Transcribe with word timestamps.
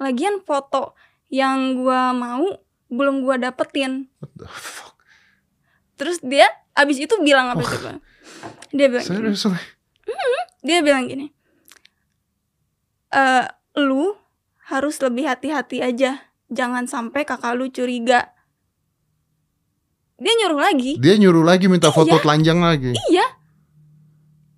lagian 0.00 0.40
foto 0.40 0.96
yang 1.28 1.76
gua 1.76 2.10
mau 2.10 2.48
belum 2.88 3.22
gua 3.22 3.36
dapetin. 3.36 4.08
What 4.18 4.32
the 4.34 4.48
fuck? 4.48 4.96
terus 5.94 6.16
dia 6.24 6.48
abis 6.72 6.96
itu 6.96 7.12
bilang 7.20 7.52
apa 7.52 7.60
coba 7.60 8.00
dia 8.72 8.88
bilang 8.88 9.04
gini, 9.04 9.36
Seriously? 9.36 9.60
dia 10.64 10.80
bilang 10.80 11.04
gini 11.04 11.28
eh 13.12 13.44
lu 13.76 14.16
harus 14.64 14.96
lebih 15.02 15.26
hati-hati 15.26 15.82
aja. 15.82 16.30
Jangan 16.48 16.86
sampai 16.86 17.26
kakak 17.26 17.52
lu 17.52 17.68
curiga. 17.68 18.32
Dia 20.16 20.32
nyuruh 20.36 20.60
lagi. 20.62 20.96
Dia 20.96 21.14
nyuruh 21.16 21.42
lagi 21.42 21.66
minta 21.66 21.90
foto 21.90 22.16
Iya. 22.16 22.22
telanjang 22.22 22.58
lagi. 22.60 22.90
iya. 23.10 23.26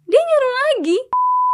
Dia 0.04 0.20
nyuruh 0.20 0.52
lagi. 0.62 0.96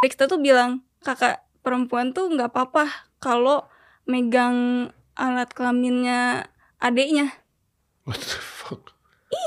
Dexter 0.02 0.27
tuh 0.27 0.39
bilang 0.39 0.82
kakak 1.00 1.48
perempuan 1.62 2.11
tuh 2.12 2.29
nggak 2.29 2.50
apa-apa 2.50 2.86
kalau 3.18 3.64
megang 4.09 4.88
alat 5.14 5.52
kelaminnya 5.52 6.48
adeknya 6.80 7.28
What 8.09 8.24
the 8.24 8.41
fuck? 8.41 8.96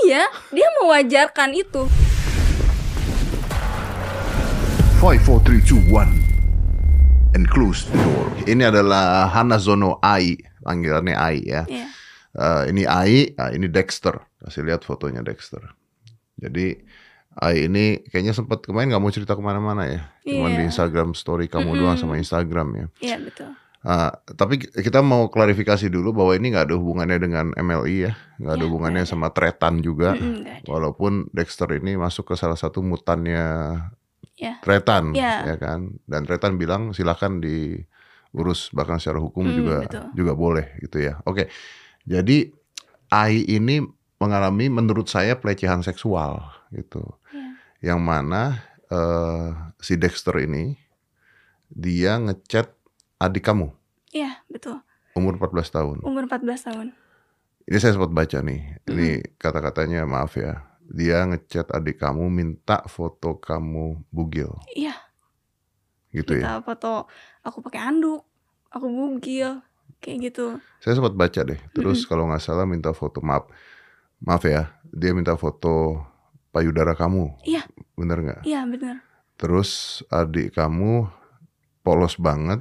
iya 0.06 0.30
dia 0.54 0.68
mewajarkan 0.86 1.58
itu 1.58 1.90
5, 5.02 5.18
4, 5.18 5.42
3, 5.66 5.66
2, 5.66 5.90
1. 5.90 7.34
And 7.34 7.50
close 7.50 7.90
the 7.90 7.98
door. 7.98 8.30
Ini 8.46 8.70
adalah 8.70 9.34
Hanazono 9.34 9.98
Ai, 9.98 10.38
panggilannya 10.62 11.18
Ai 11.18 11.42
ya. 11.42 11.66
Iya. 11.66 11.90
Eh, 12.38 12.64
ini 12.70 12.86
Ai, 12.86 13.34
ah, 13.34 13.50
ini 13.50 13.66
Dexter. 13.66 14.14
Kasih 14.38 14.62
lihat 14.62 14.86
fotonya 14.86 15.26
Dexter. 15.26 15.74
Jadi 16.38 16.78
Ai 17.34 17.66
ini 17.66 17.98
kayaknya 18.14 18.38
sempat 18.38 18.62
kemarin 18.62 18.94
nggak 18.94 19.02
mau 19.02 19.10
cerita 19.10 19.34
ke 19.34 19.42
mana-mana 19.42 19.90
ya. 19.90 20.06
Cuman 20.22 20.54
Iya. 20.54 20.58
di 20.62 20.64
Instagram 20.70 21.18
Story 21.18 21.50
kamu 21.50 21.82
doang 21.82 21.98
sama 21.98 22.22
Instagram 22.22 22.68
ya. 22.78 22.86
iya 23.02 23.18
betul 23.18 23.58
Ah, 23.82 24.14
tapi 24.38 24.62
kita 24.62 25.02
mau 25.02 25.26
klarifikasi 25.26 25.90
dulu 25.90 26.14
bahwa 26.14 26.38
ini 26.38 26.54
nggak 26.54 26.70
ada 26.70 26.78
hubungannya 26.78 27.18
dengan 27.18 27.46
MLI 27.58 27.96
ya, 28.06 28.14
nggak 28.38 28.54
ada 28.54 28.62
Iya, 28.62 28.68
hubungannya 28.70 29.02
nggak 29.02 29.10
sama 29.10 29.34
Tretan 29.34 29.82
juga. 29.82 30.14
Ada. 30.14 30.62
Walaupun 30.70 31.34
Dexter 31.34 31.66
ini 31.74 31.98
masuk 31.98 32.30
ke 32.30 32.36
salah 32.38 32.54
satu 32.56 32.82
mutannya 32.82 33.42
Ya. 34.38 34.58
Tretan, 34.58 35.14
Ya. 35.14 35.46
ya 35.46 35.56
kan. 35.58 35.98
Dan 36.06 36.26
Tretan 36.26 36.58
bilang 36.58 36.94
silakan 36.94 37.42
diurus 37.42 38.74
bahkan 38.74 38.98
secara 38.98 39.18
hukum 39.18 39.46
Hmm, 39.46 39.54
juga 39.54 39.78
betul. 39.86 40.06
juga 40.14 40.34
boleh 40.34 40.66
gitu 40.82 40.98
ya. 40.98 41.22
Oke, 41.26 41.50
jadi 42.04 42.50
Ai 43.08 43.44
ini 43.44 43.82
mengalami 44.18 44.70
menurut 44.70 45.06
saya 45.06 45.36
pelecehan 45.36 45.82
seksual 45.82 46.42
gitu, 46.70 47.06
Iya. 47.30 47.50
yang 47.94 48.02
mana 48.02 48.62
eh, 48.88 49.48
si 49.78 49.94
Dexter 49.96 50.38
ini 50.40 50.74
dia 51.68 52.18
ngechat 52.18 52.81
adik 53.22 53.46
kamu 53.46 53.70
Iya, 54.10 54.42
betul. 54.50 54.82
umur 55.14 55.38
14 55.38 55.70
tahun. 55.70 55.98
Umur 56.04 56.28
14 56.28 56.68
tahun. 56.68 56.88
Ini 57.64 57.78
saya 57.78 57.96
sempat 57.96 58.12
baca 58.12 58.42
nih. 58.42 58.82
Ini 58.84 59.08
kata-katanya 59.38 60.04
maaf 60.04 60.36
ya. 60.36 60.68
Dia 60.84 61.24
ngechat 61.24 61.72
adik 61.72 61.96
kamu 61.96 62.28
minta 62.28 62.84
foto 62.92 63.40
kamu 63.40 64.04
bugil 64.12 64.52
Iya, 64.76 64.92
gitu 66.12 66.36
ya. 66.36 66.60
kita 66.60 66.68
foto 66.68 67.08
aku 67.40 67.64
pakai 67.64 67.80
anduk, 67.80 68.28
aku 68.68 68.92
bugil, 68.92 69.64
kayak 70.04 70.18
gitu. 70.28 70.60
Saya 70.84 71.00
sempat 71.00 71.16
baca 71.16 71.40
deh. 71.48 71.60
Terus 71.72 72.04
kalau 72.04 72.28
nggak 72.28 72.44
salah 72.44 72.68
minta 72.68 72.92
foto 72.92 73.24
maaf. 73.24 73.48
Maaf 74.20 74.44
ya, 74.44 74.76
dia 74.92 75.16
minta 75.16 75.40
foto 75.40 76.04
payudara 76.52 76.92
kamu. 76.92 77.40
Iya. 77.48 77.64
Bener 77.96 78.20
nggak? 78.20 78.42
Iya, 78.44 78.68
bener. 78.68 79.00
Terus 79.40 80.04
adik 80.12 80.60
kamu 80.60 81.08
polos 81.80 82.20
banget. 82.20 82.60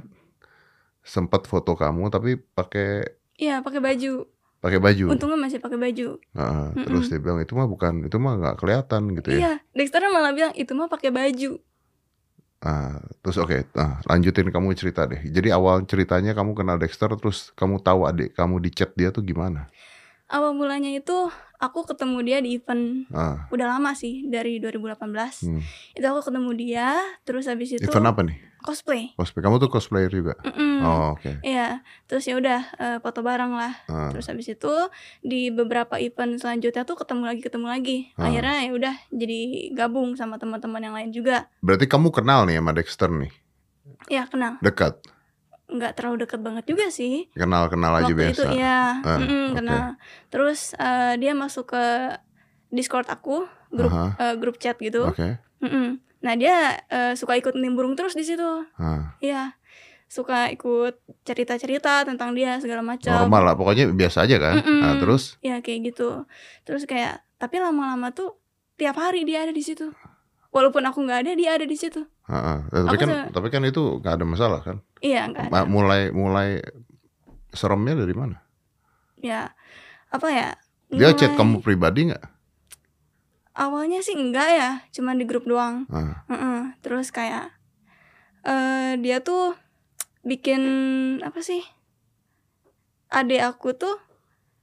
Sempat 1.01 1.49
foto 1.49 1.73
kamu 1.73 2.09
tapi 2.13 2.37
pakai 2.37 3.05
Iya, 3.41 3.65
pakai 3.65 3.81
baju. 3.81 4.29
pakai 4.61 4.77
baju. 4.77 5.05
Untungnya 5.09 5.41
masih 5.41 5.57
pakai 5.57 5.81
baju. 5.81 6.21
Heeh, 6.37 6.65
terus 6.85 7.09
dia 7.09 7.17
bilang 7.17 7.41
itu 7.41 7.57
mah 7.57 7.65
bukan, 7.65 8.05
itu 8.05 8.21
mah 8.21 8.37
nggak 8.37 8.55
kelihatan 8.61 9.01
gitu 9.17 9.27
ya. 9.33 9.37
Iya, 9.41 9.53
Dexter 9.73 10.05
malah 10.05 10.29
bilang 10.37 10.53
itu 10.53 10.69
mah 10.77 10.85
pakai 10.85 11.09
baju. 11.09 11.57
Ah, 12.61 13.01
terus 13.25 13.41
oke, 13.41 13.73
nah, 13.73 13.97
lanjutin 14.05 14.53
kamu 14.53 14.77
cerita 14.77 15.09
deh. 15.09 15.17
Jadi 15.17 15.49
awal 15.49 15.81
ceritanya 15.89 16.37
kamu 16.37 16.53
kenal 16.53 16.77
Dexter, 16.77 17.09
terus 17.17 17.49
kamu 17.57 17.81
tahu 17.81 18.05
adik 18.05 18.37
kamu 18.37 18.61
di 18.61 18.69
chat 18.69 18.93
dia 18.93 19.09
tuh 19.09 19.25
gimana? 19.25 19.65
Awal 20.31 20.55
mulanya 20.55 20.87
itu 20.87 21.27
aku 21.57 21.83
ketemu 21.83 22.17
dia 22.23 22.37
di 22.39 22.55
event 22.55 23.05
Ah, 23.11 23.45
udah 23.49 23.67
lama 23.69 23.91
sih 23.91 24.23
dari 24.25 24.57
2018. 24.57 24.95
hmm. 25.43 25.61
Itu 25.93 26.05
aku 26.07 26.25
ketemu 26.25 26.51
dia, 26.55 26.95
terus 27.21 27.45
habis 27.45 27.69
itu 27.69 27.83
event 27.83 28.07
apa 28.07 28.23
nih? 28.23 28.37
cosplay. 28.61 29.11
Cosplay. 29.13 29.41
Kamu 29.41 29.57
tuh 29.57 29.67
cosplayer 29.67 30.07
juga? 30.07 30.37
Mm-mm. 30.41 30.79
Oh, 30.81 31.17
oke. 31.17 31.41
Iya, 31.41 31.81
terus 32.05 32.23
ya 32.23 32.37
udah 32.37 32.61
eh, 32.77 32.97
foto 32.97 33.19
bareng 33.19 33.51
lah. 33.51 33.73
Ah, 33.85 34.09
Terus 34.09 34.29
habis 34.29 34.47
itu 34.47 34.69
di 35.19 35.49
beberapa 35.49 35.97
event 35.97 36.37
selanjutnya 36.37 36.85
tuh 36.85 36.93
ketemu 36.95 37.25
lagi 37.25 37.41
ketemu 37.41 37.67
lagi. 37.67 37.97
Ah. 38.15 38.29
Akhirnya 38.29 38.55
ya 38.61 38.71
udah 38.71 38.95
jadi 39.09 39.41
gabung 39.73 40.13
sama 40.13 40.37
teman-teman 40.37 40.79
yang 40.79 40.93
lain 40.93 41.09
juga. 41.11 41.49
berarti 41.59 41.85
kamu 41.85 42.09
kenal 42.09 42.45
nih 42.45 42.57
sama 42.57 42.71
Dexter 42.71 43.09
nih? 43.09 43.31
Ya 44.07 44.25
kenal. 44.25 44.61
Dekat? 44.61 44.97
Nggak 45.71 45.91
terlalu 45.95 46.27
deket 46.27 46.39
banget 46.39 46.67
juga 46.67 46.91
sih. 46.91 47.31
Kenal-kenal 47.31 47.95
aja 47.95 48.05
Waktu 48.05 48.19
biasa? 48.19 48.31
itu 48.35 48.43
ya 48.53 48.99
Ah, 48.99 49.17
mm-mm, 49.17 49.45
oke. 49.47 49.55
kenal. 49.57 49.83
Terus 50.27 50.59
eh, 50.75 51.13
dia 51.15 51.31
masuk 51.31 51.71
ke 51.71 51.83
Discord 52.67 53.07
aku, 53.07 53.47
grup 53.69 53.91
Aha, 53.91 54.05
eh, 54.17 54.35
grup 54.35 54.59
chat 54.59 54.75
gitu. 54.77 55.07
Oke. 55.07 55.39
Mm-mm. 55.59 55.99
Nah 56.21 56.33
dia 56.35 56.75
eh, 56.85 57.13
suka 57.15 57.33
ikut 57.33 57.55
nimbrung 57.55 57.95
terus 57.95 58.13
di 58.13 58.23
situ. 58.23 58.67
Ah, 58.75 59.15
Iya, 59.17 59.55
suka 60.05 60.51
ikut 60.51 60.99
cerita-cerita 61.23 62.03
tentang 62.03 62.35
dia 62.35 62.59
segala 62.59 62.83
macam. 62.83 63.15
normal 63.15 63.41
lah, 63.43 63.55
pokoknya 63.55 63.87
biasa 63.89 64.27
aja 64.27 64.35
kan? 64.37 64.59
Mm-mm. 64.59 64.79
Nah, 64.81 64.93
terus? 64.99 65.39
Ya 65.39 65.63
kayak 65.63 65.95
gitu. 65.95 66.27
Terus 66.63 66.83
kayak 66.83 67.23
tapi 67.39 67.57
lama-lama 67.57 68.11
tuh 68.11 68.35
tiap 68.75 68.99
hari 68.99 69.23
dia 69.23 69.47
ada 69.47 69.55
di 69.55 69.63
situ. 69.63 69.87
Walaupun 70.51 70.83
aku 70.83 71.07
nggak 71.07 71.23
ada, 71.23 71.31
dia 71.31 71.55
ada 71.55 71.63
di 71.63 71.79
situ. 71.79 72.03
Ah, 72.31 72.39
ah. 72.39 72.57
tapi 72.87 72.95
Aku 72.95 73.01
kan, 73.03 73.09
se- 73.11 73.29
tapi 73.35 73.47
kan 73.51 73.63
itu 73.67 73.99
nggak 73.99 74.13
ada 74.15 74.23
masalah 74.23 74.59
kan? 74.63 74.79
Iya 75.03 75.27
nggak 75.27 75.51
ada. 75.51 75.67
Mulai, 75.67 76.15
mulai 76.15 76.63
seremnya 77.51 77.99
dari 77.99 78.15
mana? 78.15 78.39
Ya 79.19 79.51
apa 80.07 80.27
ya? 80.31 80.55
Dia 80.87 81.11
chat 81.11 81.35
kamu 81.35 81.59
pribadi 81.59 82.07
nggak? 82.07 82.23
Awalnya 83.51 83.99
sih 83.99 84.15
enggak 84.15 84.47
ya, 84.55 84.69
cuman 84.95 85.19
di 85.19 85.27
grup 85.27 85.43
doang. 85.43 85.83
Ah, 85.91 86.23
Heeh. 86.31 86.71
Terus 86.79 87.11
kayak 87.11 87.51
eh 88.47 88.95
dia 88.97 89.19
tuh 89.19 89.53
bikin 90.23 90.61
apa 91.19 91.43
sih? 91.43 91.59
Adik 93.11 93.43
aku 93.43 93.75
tuh 93.75 93.99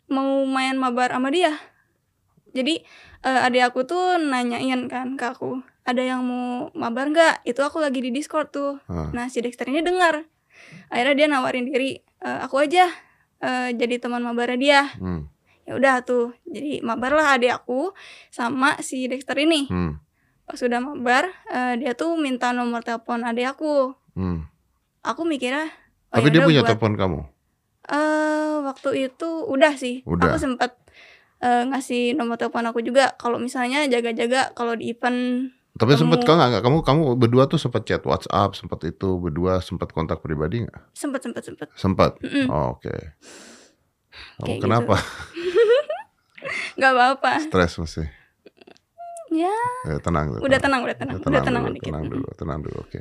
mau 0.08 0.40
main 0.48 0.72
mabar 0.80 1.12
sama 1.12 1.28
dia. 1.28 1.52
Jadi 2.56 2.80
eh, 3.28 3.40
adik 3.44 3.60
aku 3.68 3.84
tuh 3.84 4.16
nanyain 4.16 4.88
kan 4.88 5.20
ke 5.20 5.24
aku, 5.28 5.60
ada 5.88 6.03
yang 6.03 6.21
mau 6.21 6.47
mabar 6.72 7.09
nggak? 7.09 7.34
Itu 7.43 7.60
aku 7.60 7.78
lagi 7.78 7.99
di 7.99 8.10
Discord 8.10 8.49
tuh. 8.50 8.76
ah. 8.87 9.09
Nah 9.10 9.26
si 9.26 9.41
Dexter 9.41 9.65
ini 9.66 9.81
dengar. 9.81 10.21
Akhirnya 10.87 11.15
dia 11.16 11.26
nawarin 11.26 11.65
diri, 11.65 11.97
"Eh, 12.19 12.38
aku 12.38 12.60
aja 12.60 12.84
eh, 13.38 13.71
jadi 13.72 13.97
teman 13.97 14.21
mabarnya 14.21 14.59
dia. 14.59 14.82
Hmm, 14.94 15.31
Ya 15.62 15.72
udah 15.75 16.00
tuh, 16.00 16.32
jadi 16.44 16.81
mabar 16.81 17.12
lah 17.12 17.34
adik 17.34 17.53
aku 17.54 17.93
sama 18.28 18.81
si 18.81 19.04
Dexter 19.04 19.37
ini 19.37 19.69
hmm, 19.69 20.00
pas 20.43 20.56
sudah 20.56 20.81
mabar 20.81 21.28
eh, 21.47 21.76
dia 21.76 21.93
tuh 21.93 22.16
minta 22.16 22.50
nomor 22.50 22.81
telepon 22.81 23.20
adik 23.20 23.53
aku 23.53 23.93
hmm. 24.15 24.49
aku 25.03 25.22
mikirnya 25.22 25.69
oh 26.09 26.16
Tapi 26.16 26.32
dia 26.32 26.41
yaudah 26.41 26.49
punya 26.49 26.60
buat- 26.62 26.69
telepon 26.72 26.93
kamu? 26.94 27.20
eh 27.84 28.53
waktu 28.62 28.91
itu 29.06 29.28
udah 29.44 29.72
sih 29.75 30.00
Udah. 30.03 30.25
aku 30.26 30.37
sempat 30.38 30.72
eh, 31.38 31.62
ngasih 31.65 32.12
nomor 32.12 32.37
telepon 32.37 32.65
aku 32.65 32.81
juga 32.81 33.12
kalau 33.15 33.37
misalnya 33.37 33.84
jaga-jaga 33.87 34.53
kalau 34.53 34.72
di 34.72 34.88
event 34.91 35.53
Tapi 35.78 35.94
sempet 35.94 36.26
kan 36.26 36.34
nggak 36.36 36.58
kamu 36.60 36.78
kamu 36.82 37.02
berdua 37.14 37.46
tuh 37.46 37.54
sempat 37.54 37.86
chat 37.86 38.02
WhatsApp, 38.02 38.58
sempat 38.58 38.82
itu 38.82 39.14
berdua 39.16 39.62
sempat 39.62 39.94
kontak 39.94 40.18
pribadi 40.18 40.66
nggak? 40.66 40.90
sempet 40.90 41.22
sempet 41.22 41.42
sempet 41.46 41.68
Sempat. 41.72 42.18
Mm-mm. 42.18 42.50
Oh, 42.50 42.74
Oke. 42.74 42.90
Kamu 44.36 44.42
Kayak 44.42 44.58
gitu. 44.58 44.64
kenapa? 44.66 44.96
nggak 46.78 46.92
apa-apa 46.92 47.32
Stres 47.42 47.72
masih. 47.78 48.06
ya 49.30 49.54
Ya, 49.84 50.00
tenang. 50.00 50.34
udah 50.34 50.58
tenang 50.58 50.80
udah 50.82 50.96
tenang 50.96 51.14
udah 51.20 51.42
tenang 51.44 51.62
dulu, 51.62 51.75
dikit 51.76 51.86
tenang 51.86 52.04
dulu, 52.08 52.26
tenang 52.34 52.58
dulu. 52.60 52.76
Oke. 52.82 53.00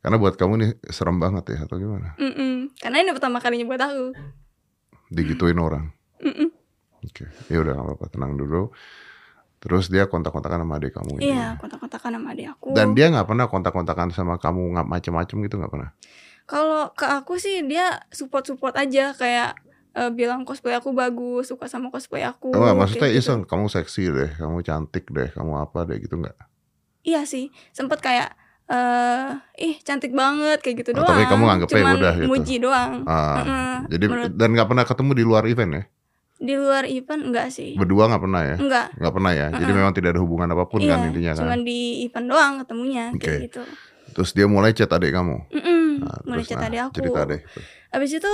Karena 0.00 0.16
buat 0.16 0.34
kamu 0.38 0.52
nih 0.56 0.70
serem 0.88 1.18
banget 1.18 1.44
ya 1.50 1.66
atau 1.66 1.76
gimana? 1.76 2.14
Mm-mm. 2.16 2.72
karena 2.78 2.96
ini 3.02 3.10
pertama 3.10 3.42
kalinya 3.42 3.66
buat 3.66 3.82
aku 3.82 4.14
Digituin 5.08 5.58
orang. 5.58 5.90
Mm-mm. 6.18 6.48
Oke. 7.02 7.26
Ya 7.46 7.58
udah 7.60 7.74
nggak 7.74 7.86
apa-apa, 7.86 8.06
tenang 8.08 8.34
dulu. 8.34 8.70
Terus 9.58 9.86
dia 9.86 10.04
kontak-kontakan 10.04 10.60
sama 10.60 10.76
adik 10.76 10.92
kamu 10.92 11.10
ini. 11.16 11.32
iya 11.32 11.56
kontak-kontakan 11.56 12.10
sama 12.14 12.28
adik 12.30 12.46
aku 12.50 12.70
Dan 12.70 12.92
dia 12.92 13.08
nggak 13.08 13.24
pernah 13.24 13.46
kontak-kontakan 13.46 14.08
sama 14.10 14.36
kamu 14.36 14.74
nggak 14.74 14.86
macem-macem 14.86 15.36
gitu 15.40 15.56
nggak 15.56 15.70
pernah. 15.70 15.90
kalau 16.44 16.92
ke 16.92 17.02
aku 17.04 17.36
sih 17.36 17.60
dia 17.60 17.86
support 18.08 18.44
support 18.44 18.74
aja 18.74 19.10
kayak 19.12 19.58
eh, 19.92 20.10
bilang 20.10 20.44
cosplay 20.44 20.72
aku 20.72 20.92
bagus 20.92 21.48
suka 21.48 21.66
sama 21.66 21.88
cosplay 21.88 22.22
aku 22.22 22.52
Enggak, 22.52 22.76
maksudnya 22.76 23.02
kayak 23.02 23.14
gitu. 23.14 23.22
iseng, 23.26 23.40
kamu 23.42 23.66
seksi 23.66 24.02
deh, 24.08 24.30
kamu 24.32 24.56
cantik 24.60 25.04
deh, 25.08 25.28
kamu 25.28 25.52
apa 25.58 25.78
deh 25.84 25.98
gitu 25.98 26.14
nggak? 26.16 26.36
Iya 27.02 27.24
sih, 27.24 27.48
sempet 27.70 27.98
kayak 27.98 28.30
eh 28.66 29.30
ih 29.58 29.74
cantik 29.80 30.10
banget 30.10 30.58
kayak 30.58 30.82
gitu 30.82 30.90
Oh, 30.92 31.00
doang. 31.00 31.08
tapi 31.08 31.22
kamu 31.24 31.42
nganggepnya 31.44 31.74
Cuman 31.80 31.94
udah 31.96 32.14
gitu. 32.14 32.28
muji 32.28 32.54
doang. 32.58 32.92
Ah, 33.04 33.36
Heeh, 33.38 33.74
jadi 33.88 34.04
menurut- 34.06 34.34
dan 34.34 34.48
nggak 34.52 34.68
pernah 34.68 34.84
ketemu 34.84 35.10
di 35.12 35.24
luar 35.24 35.44
event 35.46 35.72
ya? 35.72 35.82
Di 36.36 36.52
luar 36.52 36.84
event 36.84 37.32
enggak 37.32 37.48
sih. 37.48 37.72
Berdua 37.80 38.12
nggak 38.12 38.22
pernah 38.22 38.42
ya? 38.44 38.56
Enggak. 38.60 38.86
Nggak 39.00 39.14
pernah 39.16 39.32
ya. 39.32 39.46
Jadi 39.56 39.72
memang 39.72 39.92
tidak 39.96 40.10
ada 40.16 40.20
hubungan 40.20 40.48
apa 40.52 40.64
pun 40.68 40.80
iya, 40.84 40.96
kan 40.96 41.08
intinya 41.08 41.32
kan. 41.32 41.40
cuman 41.48 41.60
di 41.64 41.80
event 42.04 42.26
doang 42.28 42.52
ketemunya 42.60 43.04
kayak 43.16 43.36
Oke. 43.40 43.44
gitu. 43.48 43.62
Terus 44.16 44.30
dia 44.36 44.46
mulai 44.48 44.70
chat 44.76 44.88
adik 44.92 45.12
kamu. 45.12 45.36
Mm-mm, 45.52 45.84
Nah, 46.04 46.18
mulai 46.28 46.44
terus, 46.44 46.48
chat 46.52 46.60
nah, 46.60 46.68
adik 46.68 46.80
aku. 46.88 46.94
Cerita 47.00 47.20
deh. 47.24 47.40
Abis 47.92 48.10
itu 48.20 48.32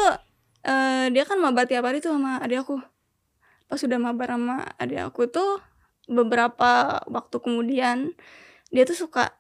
eh 0.62 1.06
dia 1.10 1.24
kan 1.26 1.38
mabar 1.42 1.66
tiap 1.66 1.82
hari 1.86 1.98
tuh 2.02 2.14
sama 2.14 2.42
adik 2.42 2.66
aku. 2.66 2.82
Pas 3.70 3.78
sudah 3.78 3.98
mabar 3.98 4.34
sama 4.34 4.66
adik 4.78 5.00
aku 5.02 5.30
tuh 5.30 5.62
beberapa 6.10 7.02
waktu 7.06 7.36
kemudian 7.38 8.18
dia 8.74 8.82
tuh 8.82 8.98
suka 8.98 9.38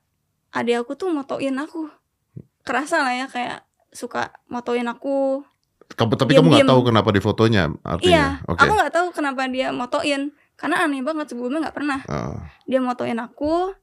adik 0.54 0.86
aku 0.86 0.94
tuh 0.94 1.10
motoin 1.10 1.58
aku. 1.58 1.90
Kerasa 2.62 3.02
lah 3.02 3.14
ya 3.14 3.26
kayak 3.26 3.66
suka 3.90 4.30
motoin 4.46 4.86
aku. 4.86 5.42
Kamu, 5.92 6.12
tapi 6.14 6.32
kamu 6.32 6.48
nggak 6.48 6.68
tahu 6.68 6.80
kenapa 6.84 7.08
di 7.10 7.20
fotonya 7.20 7.68
artinya? 7.82 8.40
Iya, 8.40 8.48
Oke. 8.48 8.60
aku 8.60 8.72
nggak 8.72 8.92
tahu 8.92 9.06
kenapa 9.10 9.46
dia 9.46 9.68
motoin. 9.70 10.32
Karena 10.54 10.84
aneh 10.84 11.00
banget 11.00 11.26
sebelumnya 11.28 11.68
nggak 11.68 11.76
pernah. 11.76 12.00
Ah, 12.06 12.48
Dia 12.64 12.78
motoin 12.78 13.18
aku 13.18 13.74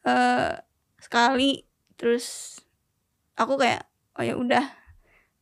eh 0.00 0.52
sekali 0.96 1.60
terus 1.94 2.56
aku 3.34 3.56
kayak 3.56 3.84
oh 4.16 4.24
ya 4.24 4.34
udah. 4.34 4.64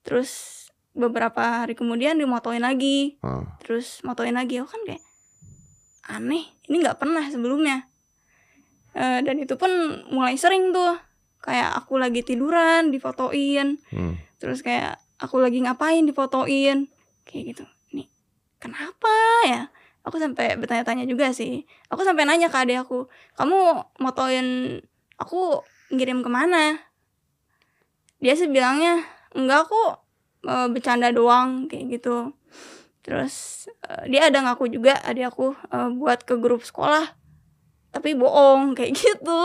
Terus 0.02 0.55
beberapa 0.93 1.62
hari 1.62 1.73
kemudian 1.73 2.19
dia 2.19 2.26
motoin 2.26 2.61
lagi. 2.61 3.17
ah. 3.20 3.46
terus 3.62 4.02
motoin 4.02 4.35
lagi 4.35 4.58
aku 4.58 4.67
kan 4.69 4.82
kayak 4.85 5.05
aneh 6.08 6.43
ini 6.64 6.81
nggak 6.81 6.99
pernah 6.99 7.23
sebelumnya 7.25 7.85
Eh, 8.90 9.20
dan 9.23 9.38
itu 9.38 9.55
pun 9.55 9.70
mulai 10.11 10.35
sering 10.35 10.73
tuh 10.73 10.96
kayak 11.38 11.70
aku 11.76 12.00
lagi 12.00 12.25
tiduran 12.25 12.90
difotoin 12.90 13.79
Hmm. 13.94 14.19
terus 14.37 14.58
kayak 14.58 14.99
aku 15.18 15.42
lagi 15.42 15.58
ngapain 15.62 16.06
difotoin 16.06 16.86
kayak 17.26 17.44
gitu. 17.54 17.64
Nih 17.94 18.08
kenapa 18.62 19.12
ya? 19.44 19.62
Aku 20.06 20.16
sampai 20.16 20.56
bertanya-tanya 20.56 21.04
juga 21.04 21.34
sih. 21.34 21.66
Aku 21.92 22.06
sampai 22.06 22.24
nanya 22.24 22.48
ke 22.48 22.56
adik 22.56 22.86
aku 22.86 23.10
kamu 23.34 23.84
motoin 24.00 24.80
aku 25.18 25.60
ngirim 25.92 26.22
ke 26.24 26.30
mana? 26.30 26.78
Dia 28.22 28.34
sih 28.38 28.48
bilangnya 28.48 29.04
enggak 29.34 29.68
aku 29.68 29.82
eh, 30.46 30.68
bercanda 30.70 31.10
doang 31.10 31.66
kayak 31.66 31.98
gitu. 31.98 32.32
Terus 33.02 33.66
eh, 33.84 34.08
dia 34.08 34.30
ada 34.30 34.38
ngaku 34.46 34.70
juga 34.70 34.96
adik 35.02 35.34
aku 35.34 35.52
eh, 35.74 35.90
buat 35.92 36.22
ke 36.22 36.38
grup 36.38 36.62
sekolah 36.62 37.17
tapi 37.88 38.12
bohong 38.12 38.73
kayak 38.76 38.93
gitu 38.93 39.40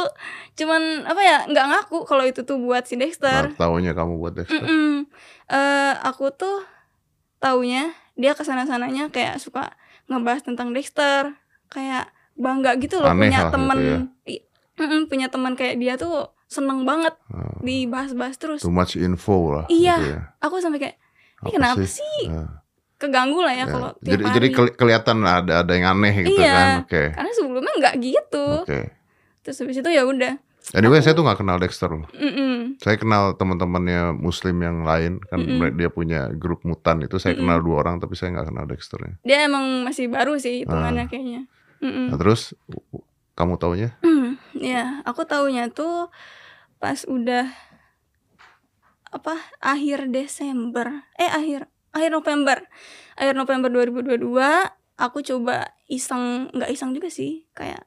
cuman 0.53 1.03
apa 1.03 1.21
ya 1.21 1.37
nggak 1.45 1.65
ngaku 1.65 2.03
kalau 2.03 2.23
itu 2.23 2.41
tuh 2.41 2.57
buat 2.57 2.83
si 2.83 2.95
Dexter 2.95 3.49
Nah, 3.49 3.57
taunya 3.57 3.91
kamu 3.91 4.17
buat 4.17 4.33
Dexter. 4.33 4.59
Mm-mm. 4.59 5.07
Eh, 5.45 5.93
aku 5.99 6.29
tuh 6.29 6.63
taunya 7.37 7.91
dia 8.13 8.31
ke 8.31 8.41
sana 8.41 8.63
sananya 8.63 9.09
kayak 9.09 9.37
suka 9.37 9.73
ngebahas 10.05 10.43
tentang 10.43 10.71
Dexter 10.71 11.33
kayak 11.67 12.07
bangga 12.33 12.77
gitu 12.77 12.97
loh 12.97 13.09
Aneh 13.09 13.27
punya 13.27 13.39
lah 13.41 13.51
temen 13.51 13.77
gitu 13.77 13.91
ya. 14.27 14.39
Punya 15.05 15.27
teman 15.29 15.53
kayak 15.53 15.77
dia 15.77 15.93
tuh 15.95 16.29
seneng 16.47 16.81
banget 16.83 17.13
Ah, 17.27 17.57
dibahas-bahas 17.59 18.37
terus 18.37 18.61
too 18.61 18.69
much 18.69 18.93
info 18.95 19.51
lah. 19.51 19.65
Iya. 19.67 19.95
gitu 19.95 20.07
ya. 20.07 20.21
aku 20.39 20.55
sampai 20.57 20.79
kayak 20.79 20.95
ini 20.95 21.41
Apa 21.43 21.49
kenapa 21.51 21.81
sih? 21.81 21.99
sih, 21.99 22.21
Ah, 22.29 22.62
keganggu 23.03 23.39
lah 23.39 23.51
ya, 23.51 23.59
ya. 23.59 23.65
kalau 23.67 23.89
tiap 23.95 24.07
Jadi 24.09 24.23
hari 24.23 24.33
jadi 24.33 24.47
keli- 24.49 24.75
kelihatan 24.75 25.17
ada 25.21 25.53
ada 25.61 25.71
yang 25.71 25.87
aneh 25.91 26.13
gitu 26.21 26.37
Iya. 26.37 26.53
kan. 26.53 26.67
Oke. 26.81 27.03
karena 27.11 27.31
sebelumnya 27.31 27.73
nggak 27.77 27.95
gitu 27.99 28.45
Oke. 28.61 28.81
terus 29.41 29.57
habis 29.57 29.77
itu 29.77 29.89
ya 29.89 30.03
udah 30.03 30.35
Anyway, 30.71 30.95
Aku- 30.95 31.03
saya 31.03 31.13
tuh 31.13 31.27
nggak 31.27 31.43
kenal 31.43 31.59
Dexter. 31.59 31.91
loh. 31.91 32.07
Mm-mm. 32.15 32.79
Saya 32.79 32.95
kenal 32.95 33.35
teman-temannya 33.35 34.15
Muslim 34.15 34.55
yang 34.57 34.87
lain 34.87 35.19
kan 35.21 35.35
Mm-mm. 35.35 35.59
mereka- 35.59 35.75
dia 35.75 35.89
punya 35.91 36.21
grup 36.31 36.63
mutan 36.63 37.03
itu 37.03 37.19
saya 37.19 37.35
Mm-mm. 37.35 37.43
kenal 37.43 37.59
dua 37.59 37.75
orang 37.77 37.99
tapi 37.99 38.15
saya 38.15 38.31
nggak 38.31 38.47
kenal 38.47 38.63
Dexternya. 38.63 39.19
dia 39.19 39.43
emang 39.43 39.83
masih 39.83 40.07
baru 40.07 40.39
sih 40.39 40.63
hitungannya 40.63 41.03
Ah. 41.03 41.09
kayaknya 41.11 41.41
Mm-mm. 41.77 42.07
Nah, 42.07 42.17
terus 42.17 42.55
kamu 43.33 43.59
taunya? 43.59 43.91
Hmm, 43.99 44.39
ya, 44.55 45.03
aku 45.03 45.27
taunya 45.27 45.67
tuh 45.67 46.07
pas 46.79 47.03
udah 47.03 47.51
apa 49.09 49.35
akhir 49.59 50.09
Desember, 50.09 50.89
eh 51.13 51.27
akhir 51.29 51.67
akhir 51.93 52.09
November, 52.11 52.57
akhir 53.15 53.33
November 53.37 53.69
2022 53.69 54.33
aku 54.97 55.25
coba 55.25 55.73
iseng 55.89 56.49
nggak 56.53 56.69
iseng 56.73 56.93
juga 56.93 57.09
sih 57.09 57.45
kayak 57.57 57.85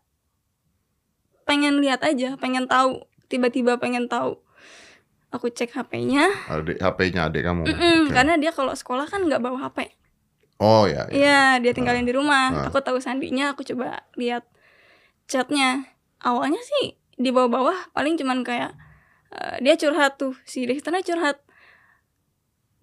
pengen 1.47 1.79
lihat 1.79 2.03
aja, 2.03 2.35
pengen 2.37 2.67
tahu, 2.67 3.07
tiba-tiba 3.31 3.79
pengen 3.79 4.11
tahu. 4.11 4.43
Aku 5.31 5.51
cek 5.51 5.75
HP-nya, 5.75 6.27
Adik 6.51 6.79
HP-nya 6.79 7.31
adik 7.31 7.43
kamu. 7.47 7.67
Mm-mm, 7.67 7.99
Oke. 8.09 8.15
karena 8.15 8.35
dia 8.39 8.51
kalau 8.55 8.75
sekolah 8.75 9.07
kan 9.07 9.27
nggak 9.27 9.43
bawa 9.43 9.71
HP. 9.71 9.95
Oh 10.57 10.89
ya. 10.89 11.07
ya. 11.11 11.13
Iya, 11.13 11.43
dia 11.61 11.73
tinggalin 11.77 12.09
di 12.09 12.15
rumah. 12.15 12.51
Ah. 12.51 12.67
Aku 12.71 12.81
tahu 12.81 12.99
sandinya, 12.99 13.53
aku 13.53 13.63
coba 13.67 14.07
lihat 14.17 14.49
chatnya. 15.29 15.87
Awalnya 16.23 16.63
sih 16.63 16.97
di 17.17 17.29
bawah-bawah 17.31 17.93
paling 17.93 18.17
cuman 18.17 18.41
kayak 18.43 18.73
eh, 19.35 19.57
dia 19.61 19.77
curhat 19.77 20.17
tuh, 20.17 20.35
si 20.49 20.65
Dexternya 20.65 21.05
curhat. 21.05 21.46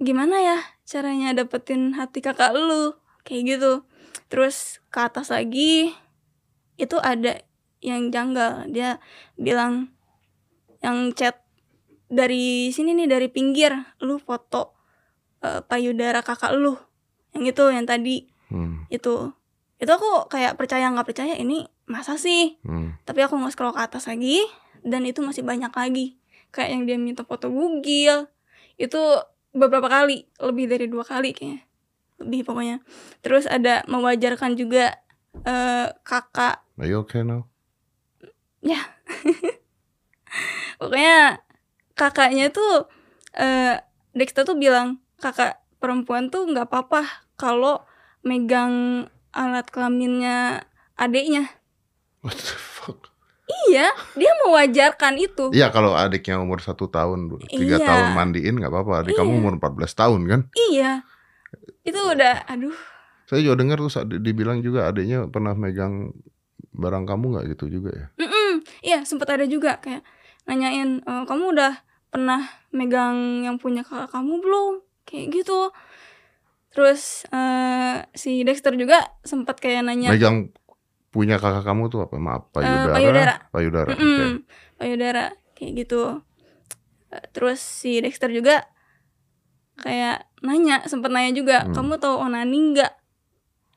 Gimana 0.03 0.35
ya 0.43 0.57
caranya 0.83 1.31
dapetin 1.31 1.95
hati 1.95 2.19
kakak 2.19 2.51
lu? 2.53 2.93
Kayak 3.23 3.41
gitu. 3.55 3.71
Terus 4.27 4.83
ke 4.91 4.99
atas 4.99 5.31
lagi 5.31 5.95
itu 6.75 6.97
ada 6.99 7.39
yang 7.79 8.11
janggal. 8.11 8.67
Dia 8.67 8.99
bilang 9.39 9.95
yang 10.83 11.15
chat 11.15 11.39
dari 12.11 12.69
sini 12.75 12.91
nih 12.93 13.07
dari 13.07 13.27
pinggir 13.31 13.71
lu 14.03 14.19
foto 14.19 14.75
eh, 15.39 15.63
payudara 15.63 16.19
kakak 16.19 16.51
lu 16.53 16.75
yang 17.33 17.47
itu 17.47 17.63
yang 17.71 17.87
tadi 17.87 18.33
Hmm, 18.53 18.85
itu 18.93 19.33
itu 19.81 19.89
aku 19.89 20.29
kayak 20.29 20.61
percaya 20.61 20.85
nggak 20.93 21.09
percaya 21.09 21.33
ini 21.33 21.65
masa 21.89 22.21
sih 22.21 22.61
hmm. 22.61 23.01
tapi 23.01 23.25
aku 23.25 23.33
nggak 23.33 23.49
scroll 23.49 23.73
ke 23.73 23.81
atas 23.81 24.05
lagi 24.05 24.45
dan 24.85 25.01
itu 25.09 25.25
masih 25.25 25.41
banyak 25.41 25.73
lagi 25.73 26.21
kayak 26.53 26.69
yang 26.69 26.83
dia 26.85 26.97
minta 27.01 27.25
foto 27.25 27.49
bugil 27.49 28.29
itu 28.77 29.01
beberapa 29.53 29.87
kali 29.87 30.27
lebih 30.41 30.65
dari 30.67 30.85
dua 30.89 31.05
kali 31.05 31.31
kayaknya. 31.31 31.61
Lebih 32.19 32.41
pokoknya. 32.45 32.77
Terus 33.21 33.45
ada 33.45 33.85
mewajarkan 33.85 34.57
juga 34.57 34.97
eh, 35.45 35.87
kakak. 36.03 36.65
Are 36.77 36.89
you 36.89 37.05
okay 37.05 37.21
now? 37.21 37.53
pokoknya 40.81 41.41
kakaknya 41.93 42.49
tuh 42.49 42.89
eh 43.33 43.81
Dexter 44.13 44.45
tuh 44.45 44.57
bilang 44.57 45.01
kakak 45.17 45.61
perempuan 45.81 46.29
tuh 46.29 46.45
nggak 46.45 46.69
apa-apa 46.69 47.01
kalau 47.37 47.81
megang 48.21 49.07
alat 49.33 49.65
kelaminnya 49.73 50.69
adiknya 50.97 51.49
What 52.23 52.39
the 52.39 52.55
fuck? 52.55 53.12
Iya 53.67 53.91
dia 54.13 54.31
mewajarkan 54.41 55.13
itu 55.17 55.51
Iya 55.51 55.67
kalau 55.69 55.93
adiknya 55.93 56.39
umur 56.39 56.59
satu 56.59 56.87
tahun, 56.87 57.27
tiga 57.45 57.75
Iya. 57.75 57.85
tahun 57.85 58.07
mandiin 58.13 58.55
nggak 58.55 58.71
apa-apa. 58.71 59.03
Adik 59.03 59.13
kamu 59.13 59.29
Iya. 59.29 59.39
umur 59.39 59.53
14 59.57 59.91
tahun 59.93 60.21
kan? 60.25 60.41
iya 60.69 60.91
itu 61.83 61.99
udah 61.99 62.47
aduh 62.47 62.73
Saya 63.23 63.39
juga 63.41 63.55
dengar 63.57 63.77
tuh 63.77 63.91
dibilang 64.19 64.59
juga 64.59 64.87
adiknya 64.87 65.27
pernah 65.27 65.51
megang 65.53 66.11
barang 66.71 67.05
kamu 67.05 67.25
nggak 67.29 67.45
gitu 67.53 67.65
juga 67.71 67.89
ya? 67.91 68.05
Mm-mm. 68.17 68.51
iya 68.81 68.99
sempat 69.03 69.29
ada 69.29 69.45
juga 69.45 69.77
kayak 69.77 70.01
nanyain 70.43 70.99
"E, 70.99 71.11
kamu 71.23 71.53
udah 71.53 71.73
pernah 72.09 72.41
megang 72.69 73.41
yang 73.41 73.55
punya 73.57 73.81
kakak 73.81 74.11
kamu 74.11 74.39
belum 74.39 74.73
kayak 75.03 75.31
gitu 75.33 75.71
terus 76.69 77.23
eh, 77.29 78.01
si 78.11 78.41
Dexter 78.41 78.73
juga 78.73 78.97
sempat 79.21 79.57
kayak 79.57 79.85
nanya 79.85 80.09
Megang 80.09 80.49
punya 81.13 81.37
kakak 81.37 81.61
kamu 81.63 81.87
tuh 81.87 82.03
apa? 82.03 82.17
Maaf, 82.17 82.49
payudara. 82.49 82.89
Eh, 82.89 82.95
payudara. 82.97 83.33
Payudara, 83.47 83.89
oke. 83.91 84.01
Mm-mm, 84.01 84.31
payudara 84.75 85.23
kayak 85.53 85.73
gitu 85.79 86.01
Eh, 87.07 87.21
terus 87.29 87.61
si 87.61 88.01
Dexter 88.01 88.27
juga 88.27 88.65
kayak 89.75 90.25
nanya 90.41 90.81
sempat 90.83 91.09
nanya 91.09 91.29
juga 91.31 91.61
Hmm. 91.61 91.71
kamu 91.71 91.93
tahu 91.97 92.15
onani 92.19 92.73
nggak 92.73 92.93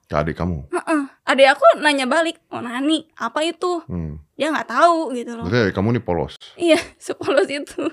Ke 0.07 0.14
adik 0.16 0.35
kamu. 0.35 0.71
Heeh. 0.71 1.02
adik 1.26 1.49
aku 1.50 1.64
nanya 1.76 2.07
balik 2.07 2.38
onani 2.49 3.11
apa 3.14 3.43
itu 3.43 3.83
Hmm. 3.85 4.23
dia 4.33 4.49
nggak 4.49 4.71
tahu 4.71 5.11
gitu 5.12 5.35
loh 5.35 5.45
Berarti 5.45 5.75
kamu 5.75 5.88
nih 5.93 6.02
polos. 6.02 6.38
iya 6.57 6.78
sepolos 6.99 7.45
itu 7.47 7.90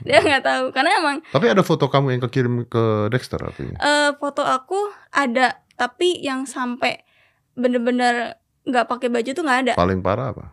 dia 0.00 0.16
nggak 0.18 0.40
tahu 0.42 0.64
karena 0.70 0.96
emang 0.96 1.16
Tapi 1.26 1.46
ada 1.46 1.60
foto 1.60 1.84
kamu 1.86 2.16
yang 2.16 2.22
kekirim 2.22 2.64
ke 2.64 2.82
Dexter 3.08 3.36
artinya. 3.38 3.76
eh, 3.76 4.10
foto 4.14 4.40
aku 4.40 4.78
ada 5.10 5.60
tapi 5.74 6.16
yang 6.18 6.46
sampai 6.46 7.04
bener-bener 7.52 8.40
nggak 8.66 8.84
pakai 8.84 9.08
baju 9.08 9.30
tuh 9.30 9.42
nggak 9.42 9.60
ada 9.62 9.72
Paling 9.74 10.00
parah 10.00 10.28
apa? 10.30 10.44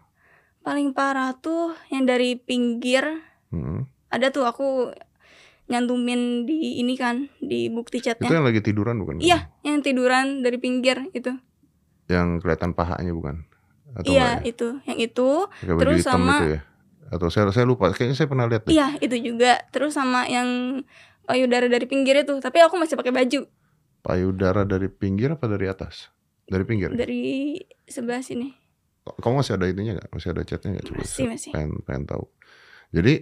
paling 0.61 0.93
parah 0.93 1.35
tuh 1.35 1.75
yang 1.89 2.05
dari 2.05 2.35
pinggir 2.35 3.03
Hmm. 3.49 3.85
ada 4.07 4.29
tuh 4.29 4.43
aku 4.43 4.93
nyantumin 5.65 6.43
di 6.43 6.77
ini 6.77 6.93
kan 6.93 7.29
di 7.37 7.67
bukti 7.67 7.97
Itu 7.97 8.09
chatnya 8.09 8.29
yang 8.31 8.43
lagi 8.43 8.59
tiduran 8.59 8.97
bukan? 8.97 9.19
iya 9.19 9.49
yang 9.61 9.79
tiduran 9.79 10.39
dari 10.39 10.57
pinggir 10.57 11.09
itu 11.11 11.33
Yang 12.05 12.41
kelihatan 12.41 12.71
pahanya 12.71 13.11
bukan? 13.11 13.47
Atau 13.93 14.09
iya 14.09 14.39
ya? 14.39 14.43
itu 14.43 14.67
yang 14.83 14.97
itu 14.97 15.27
Pakai 15.47 15.77
terus 15.77 16.01
sama- 16.01 16.41
itu 16.41 16.47
ya? 16.51 16.61
Atau 17.07 17.29
saya 17.29 17.45
saya 17.49 17.63
lupa. 17.63 17.93
Kayaknya 17.93 18.15
saya 18.15 18.25
pernah 18.25 18.43
lihat 18.43 18.65
deh. 18.65 18.73
Iya, 18.73 18.97
itu 18.97 19.15
juga. 19.23 19.61
Terus 19.69 19.93
sama 19.93 20.25
yang 20.25 20.81
payudara 21.23 21.69
dari 21.69 21.85
pinggir 21.85 22.17
itu, 22.17 22.41
tapi 22.41 22.57
aku 22.57 22.73
masih 22.75 22.97
pakai 22.97 23.13
baju 23.13 23.45
Payudara 24.01 24.65
dari 24.65 24.89
pinggir 24.89 25.31
apa 25.31 25.45
dari 25.45 25.69
atas? 25.69 26.09
Dari 26.43 26.63
pinggir. 26.67 26.91
dari 26.91 27.55
sebelah 27.87 28.19
sini. 28.19 28.51
Kamu 29.03 29.39
masih 29.43 29.59
ada 29.59 29.67
itunya 29.67 29.95
nggak? 29.99 30.09
Masih 30.11 30.31
ada 30.31 30.43
chatnya 30.47 30.79
nggak? 30.79 30.85
Coba 30.87 30.99
Masih, 31.03 31.25
masih. 31.27 31.51
Pengen, 31.51 31.71
pengen 31.83 32.03
tahu. 32.07 32.23
Jadi 32.95 33.13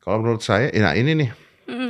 kalau 0.00 0.24
menurut 0.24 0.42
saya, 0.44 0.68
nah 0.76 0.96
ini 0.96 1.12
nih. 1.16 1.30
Eh, 1.68 1.88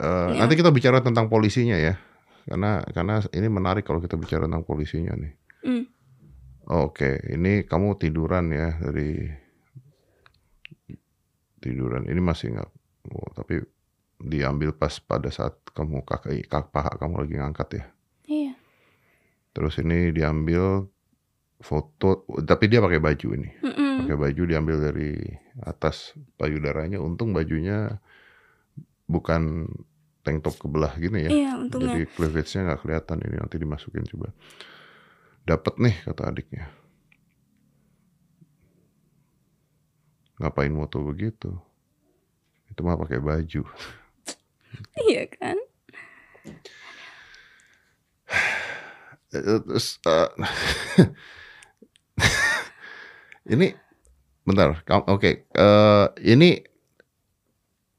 Ya. 0.00 0.32
Nanti 0.40 0.56
kita 0.56 0.72
bicara 0.72 1.04
tentang 1.04 1.28
polisinya 1.28 1.76
ya. 1.76 2.00
Karena 2.48 2.80
karena 2.96 3.20
ini 3.36 3.48
menarik 3.52 3.84
kalau 3.84 4.00
kita 4.00 4.16
bicara 4.16 4.48
tentang 4.48 4.64
polisinya 4.64 5.12
nih. 5.12 5.32
Mm. 5.60 5.84
Oke, 6.72 7.20
ini 7.28 7.68
kamu 7.68 8.00
tiduran 8.00 8.48
ya 8.48 8.80
dari 8.80 9.28
tiduran. 11.60 12.08
Ini 12.08 12.20
masih 12.22 12.56
nggak, 12.56 12.70
oh, 13.12 13.28
tapi 13.36 13.60
diambil 14.20 14.72
pas 14.72 14.96
pada 15.00 15.28
saat 15.28 15.56
kamu 15.72 16.04
kaki 16.04 16.48
kak 16.48 16.72
paha 16.72 16.96
kamu 16.96 17.24
lagi 17.28 17.34
ngangkat 17.36 17.68
ya. 17.76 17.84
Terus 19.50 19.74
ini 19.82 20.14
diambil 20.14 20.86
foto, 21.60 22.24
tapi 22.46 22.70
dia 22.70 22.80
pakai 22.80 23.02
baju 23.02 23.28
ini. 23.36 23.50
Mm-mm. 23.60 24.06
Pakai 24.06 24.16
baju 24.16 24.42
diambil 24.46 24.76
dari 24.80 25.12
atas 25.60 26.14
payudaranya. 26.40 27.02
Untung 27.02 27.34
bajunya 27.36 28.00
bukan 29.10 29.66
tank 30.22 30.46
top 30.46 30.56
kebelah 30.56 30.94
gini 30.96 31.26
ya. 31.26 31.30
Iya, 31.30 31.50
untungnya. 31.60 31.98
Jadi 31.98 32.04
cleavage-nya 32.14 32.60
nggak 32.70 32.80
kelihatan 32.86 33.18
ini 33.26 33.36
nanti 33.36 33.56
dimasukin 33.58 34.04
coba. 34.06 34.28
Dapat 35.44 35.74
nih 35.82 35.96
kata 36.06 36.22
adiknya. 36.30 36.64
Ngapain 40.40 40.72
moto 40.72 41.04
begitu? 41.04 41.52
Itu 42.72 42.80
mah 42.86 42.96
pakai 42.96 43.20
baju. 43.20 43.62
Iya 45.04 45.24
kan? 45.28 45.58
Eh, 49.30 49.60
Terus 49.62 49.86
eh, 50.04 50.28
ini 53.54 53.70
bentar. 54.42 54.82
Oke, 55.06 55.46
eh, 55.46 56.06
ini 56.26 56.58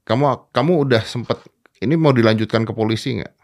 kamu 0.02 0.50
kamu 0.50 0.72
udah 0.88 1.02
sempet 1.06 1.38
ini 1.80 1.94
mau 1.96 2.12
dilanjutkan 2.12 2.62
ke 2.62 2.72
polisi 2.74 3.18
nggak? 3.18 3.34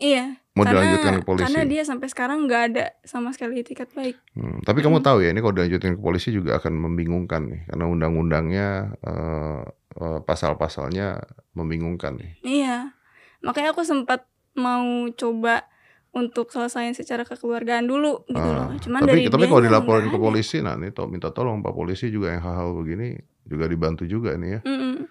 Iya. 0.00 0.40
Mau 0.56 0.66
karena, 0.66 0.82
dilanjutkan 0.82 1.12
ke 1.20 1.24
polisi? 1.24 1.44
Karena 1.46 1.62
dia 1.62 1.82
sampai 1.86 2.08
sekarang 2.10 2.48
nggak 2.48 2.62
ada 2.72 2.84
sama 3.06 3.30
sekali 3.30 3.60
etikat 3.62 3.92
baik. 3.94 4.16
Hmm, 4.34 4.58
tapi 4.66 4.82
kamu 4.82 4.98
Hmm. 4.98 5.06
tahu 5.06 5.18
ya 5.22 5.30
ini 5.30 5.38
kalau 5.38 5.54
dilanjutin 5.54 5.94
ke 5.94 6.02
polisi 6.02 6.34
juga 6.34 6.58
akan 6.58 6.74
membingungkan 6.74 7.46
nih 7.46 7.60
karena 7.70 7.84
undang-undangnya 7.86 8.68
eh, 9.06 9.62
eh, 10.00 10.18
pasal-pasalnya 10.26 11.20
membingungkan 11.54 12.18
nih. 12.18 12.32
Iya. 12.42 12.96
Makanya 13.44 13.76
aku 13.76 13.86
sempat 13.86 14.26
mau 14.58 15.06
coba 15.14 15.69
untuk 16.10 16.50
selesaiin 16.50 16.92
secara 16.92 17.22
kekeluargaan 17.22 17.86
dulu 17.86 18.26
gitu 18.26 18.42
Ah, 18.42 18.66
loh. 18.66 18.78
Cuman 18.82 19.00
tapi 19.06 19.10
dari 19.22 19.30
tapi 19.30 19.44
kalau 19.46 19.62
dilaporin 19.62 20.10
ke 20.10 20.18
polisi, 20.18 20.58
nah 20.58 20.74
ini 20.74 20.90
to, 20.90 21.06
minta 21.06 21.30
tolong 21.30 21.62
pak 21.62 21.70
polisi 21.70 22.10
juga 22.10 22.34
yang 22.34 22.42
hal-hal 22.42 22.74
begini 22.74 23.14
juga 23.46 23.70
dibantu 23.70 24.02
juga 24.06 24.34
nih 24.34 24.58
ya. 24.58 24.60
Mm-mm. 24.66 25.06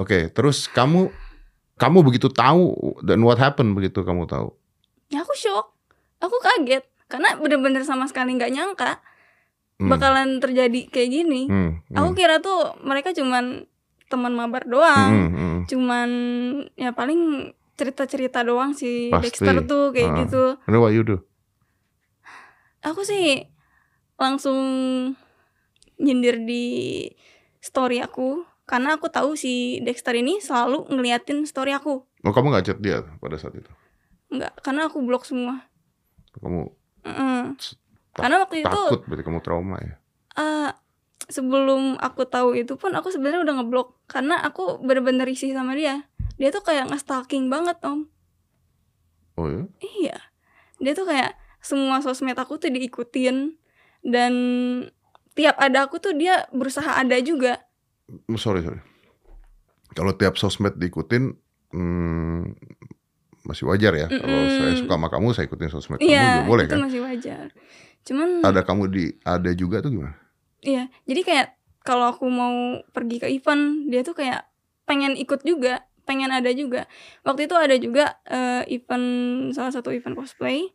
Oke, 0.00 0.32
terus 0.32 0.72
kamu 0.72 1.12
kamu 1.76 1.98
begitu 2.00 2.32
tahu 2.32 2.72
dan 3.04 3.20
what 3.20 3.36
happened 3.36 3.76
begitu 3.76 4.00
kamu 4.00 4.24
tahu? 4.24 4.56
Ya 5.12 5.20
aku 5.20 5.36
shock. 5.36 5.76
Aku 6.16 6.32
kaget 6.40 6.86
karena 7.12 7.36
bener-bener 7.36 7.84
sama 7.84 8.08
sekali 8.08 8.32
nggak 8.32 8.52
nyangka 8.52 9.04
Hmm, 9.82 9.90
bakalan 9.90 10.38
terjadi 10.38 10.86
kayak 10.94 11.10
gini. 11.10 11.50
hmm, 11.50 11.70
hmm, 11.90 11.96
Aku 11.98 12.14
kira 12.14 12.38
tuh 12.38 12.78
mereka 12.86 13.10
cuman 13.10 13.66
teman 14.06 14.30
mabar 14.30 14.62
hmm, 14.62 14.70
doang. 14.70 15.10
hmm, 15.10 15.28
hmm. 15.34 15.58
Cuman 15.66 16.08
ya 16.78 16.94
paling 16.94 17.50
cerita-cerita 17.74 18.40
doang 18.40 18.72
si 18.72 19.08
Pasti. 19.08 19.22
Dexter 19.24 19.56
tuh 19.64 19.90
kayak 19.90 20.10
Ah. 20.10 20.18
gitu. 20.20 20.42
And 20.62 20.76
what 20.76 20.90
you 20.90 21.02
do? 21.02 21.22
Aku 22.82 23.02
sih 23.02 23.46
langsung 24.16 24.58
nyindir 25.96 26.40
di 26.40 26.64
story 27.58 27.98
aku 27.98 28.42
karena 28.64 28.96
aku 28.96 29.06
tahu 29.06 29.34
si 29.34 29.78
Dexter 29.80 30.14
ini 30.14 30.38
selalu 30.38 30.86
ngeliatin 30.88 31.44
story 31.44 31.70
aku. 31.70 32.02
Oh 32.22 32.32
kamu 32.32 32.50
nggak 32.50 32.64
chat 32.64 32.78
dia 32.78 33.02
pada 33.18 33.34
saat 33.34 33.54
itu? 33.54 33.70
Enggak, 34.28 34.54
karena 34.60 34.86
aku 34.86 34.98
blok 35.00 35.22
semua. 35.22 35.66
Kamu 36.34 36.70
tak- 37.02 37.78
Karena 38.18 38.36
waktu 38.40 38.56
itu 38.60 38.68
takut 38.68 39.02
berarti 39.04 39.22
kamu 39.22 39.40
trauma 39.40 39.76
ya? 39.76 39.94
eh, 40.32 40.70
sebelum 41.24 41.96
aku 41.96 42.24
tahu 42.24 42.52
itu 42.54 42.74
pun 42.74 42.90
aku 42.90 43.08
sebenarnya 43.08 43.42
udah 43.42 43.54
ngeblok 43.56 43.88
karena 44.06 44.40
aku 44.40 44.80
bener-bener 44.80 45.22
risih 45.22 45.52
sama 45.52 45.72
dia. 45.72 46.08
Dia 46.42 46.50
tuh 46.50 46.66
kayak 46.66 46.90
nge-stalking 46.90 47.46
banget 47.46 47.78
om. 47.86 48.10
Oh 49.38 49.46
ya? 49.46 49.62
Iya, 49.78 50.18
dia 50.82 50.92
tuh 50.98 51.06
kayak 51.06 51.38
semua 51.62 52.02
sosmed 52.02 52.34
aku 52.34 52.58
tuh 52.58 52.66
diikutin 52.74 53.54
dan 54.02 54.32
tiap 55.38 55.54
ada 55.62 55.86
aku 55.86 56.02
tuh 56.02 56.18
dia 56.18 56.50
berusaha 56.50 56.98
ada 56.98 57.14
juga. 57.22 57.62
Mm, 58.10 58.34
Sorry 58.34 58.60
sorry. 58.66 58.82
Kalau 59.94 60.12
tiap 60.18 60.34
sosmed 60.40 60.74
diikutin, 60.80 61.36
hmm, 61.70 62.42
masih 63.44 63.68
wajar 63.68 63.92
ya. 63.94 64.08
Kalau 64.08 64.48
Mm-mm. 64.48 64.56
saya 64.58 64.72
suka 64.74 64.94
sama 64.96 65.08
kamu, 65.12 65.26
saya 65.36 65.44
ikutin 65.46 65.70
sosmed 65.70 66.00
kamu 66.00 66.10
Iya, 66.10 66.24
juga 66.26 66.42
boleh 66.42 66.64
itu 66.64 66.72
kan? 66.74 66.80
masih 66.82 67.00
wajar. 67.04 67.46
Cuman 68.02 68.28
Ada 68.42 68.60
kamu 68.66 68.82
di 68.90 69.04
ada 69.22 69.50
juga 69.54 69.78
tuh 69.78 69.94
gimana? 69.94 70.16
iya, 70.62 70.88
jadi 71.06 71.20
kayak 71.22 71.46
kalau 71.82 72.14
aku 72.14 72.26
mau 72.30 72.80
pergi 72.94 73.18
ke 73.22 73.28
event, 73.30 73.90
dia 73.90 74.02
tuh 74.06 74.14
kayak 74.14 74.46
pengen 74.86 75.14
ikut 75.18 75.42
juga, 75.42 75.82
pengen 76.12 76.28
ada 76.28 76.52
juga. 76.52 76.84
Waktu 77.24 77.48
itu 77.48 77.56
ada 77.56 77.72
juga 77.80 78.20
eh, 78.28 78.68
event 78.68 79.06
salah 79.56 79.72
satu 79.72 79.88
event 79.88 80.12
cosplay. 80.12 80.68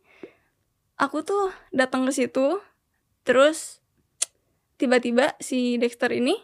Aku 0.98 1.22
tuh 1.22 1.54
datang 1.70 2.02
ke 2.02 2.10
situ, 2.10 2.58
terus 3.22 3.78
tiba-tiba 4.74 5.38
si 5.38 5.78
Dexter 5.78 6.10
ini 6.10 6.34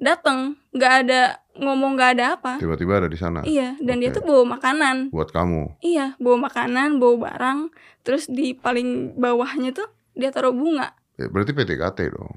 datang, 0.00 0.56
nggak 0.72 0.92
ada 1.04 1.44
ngomong 1.60 1.92
nggak 1.92 2.10
ada 2.16 2.24
apa. 2.40 2.52
Tiba-tiba 2.56 3.04
ada 3.04 3.08
di 3.12 3.18
sana 3.20 3.44
Iya, 3.44 3.76
dan 3.84 4.00
dia 4.00 4.08
Oke. 4.08 4.16
tuh 4.16 4.24
bawa 4.24 4.56
makanan. 4.56 5.12
buat 5.12 5.28
kamu. 5.28 5.76
Iya, 5.84 6.16
bawa 6.16 6.48
makanan, 6.48 6.96
bawa 6.96 7.28
barang, 7.28 7.58
terus 8.00 8.32
di 8.32 8.56
paling 8.56 9.12
bawahnya 9.20 9.76
tuh 9.76 9.92
dia 10.16 10.32
taruh 10.32 10.56
bunga. 10.56 10.96
Ya, 11.20 11.28
berarti 11.28 11.52
PTKT 11.52 12.16
dong. 12.16 12.32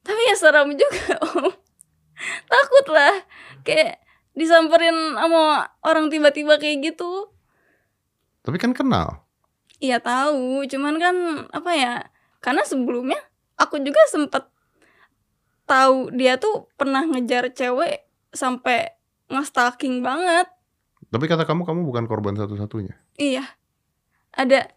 Tapi 0.00 0.20
ya 0.32 0.36
serem 0.38 0.72
juga, 0.72 1.20
Om. 1.36 1.52
Takut 2.48 2.86
lah. 2.88 3.14
Kayak 3.66 4.00
disamperin 4.34 5.18
sama 5.18 5.70
orang 5.82 6.08
tiba-tiba 6.08 6.56
kayak 6.56 6.94
gitu. 6.94 7.30
Tapi 8.46 8.56
kan 8.56 8.72
kenal. 8.72 9.26
Iya 9.80 10.00
tahu, 10.00 10.64
cuman 10.68 10.94
kan 11.00 11.16
apa 11.50 11.70
ya? 11.72 11.94
Karena 12.40 12.64
sebelumnya 12.64 13.20
aku 13.56 13.80
juga 13.80 14.00
sempet 14.08 14.44
tahu 15.68 16.10
dia 16.12 16.36
tuh 16.40 16.66
pernah 16.74 17.04
ngejar 17.06 17.52
cewek 17.52 18.04
sampai 18.32 18.96
nge-stalking 19.30 20.02
banget. 20.02 20.50
Tapi 21.10 21.24
kata 21.26 21.46
kamu 21.46 21.62
kamu 21.66 21.80
bukan 21.86 22.04
korban 22.06 22.34
satu-satunya. 22.36 22.94
Iya. 23.18 23.46
Ada. 24.34 24.70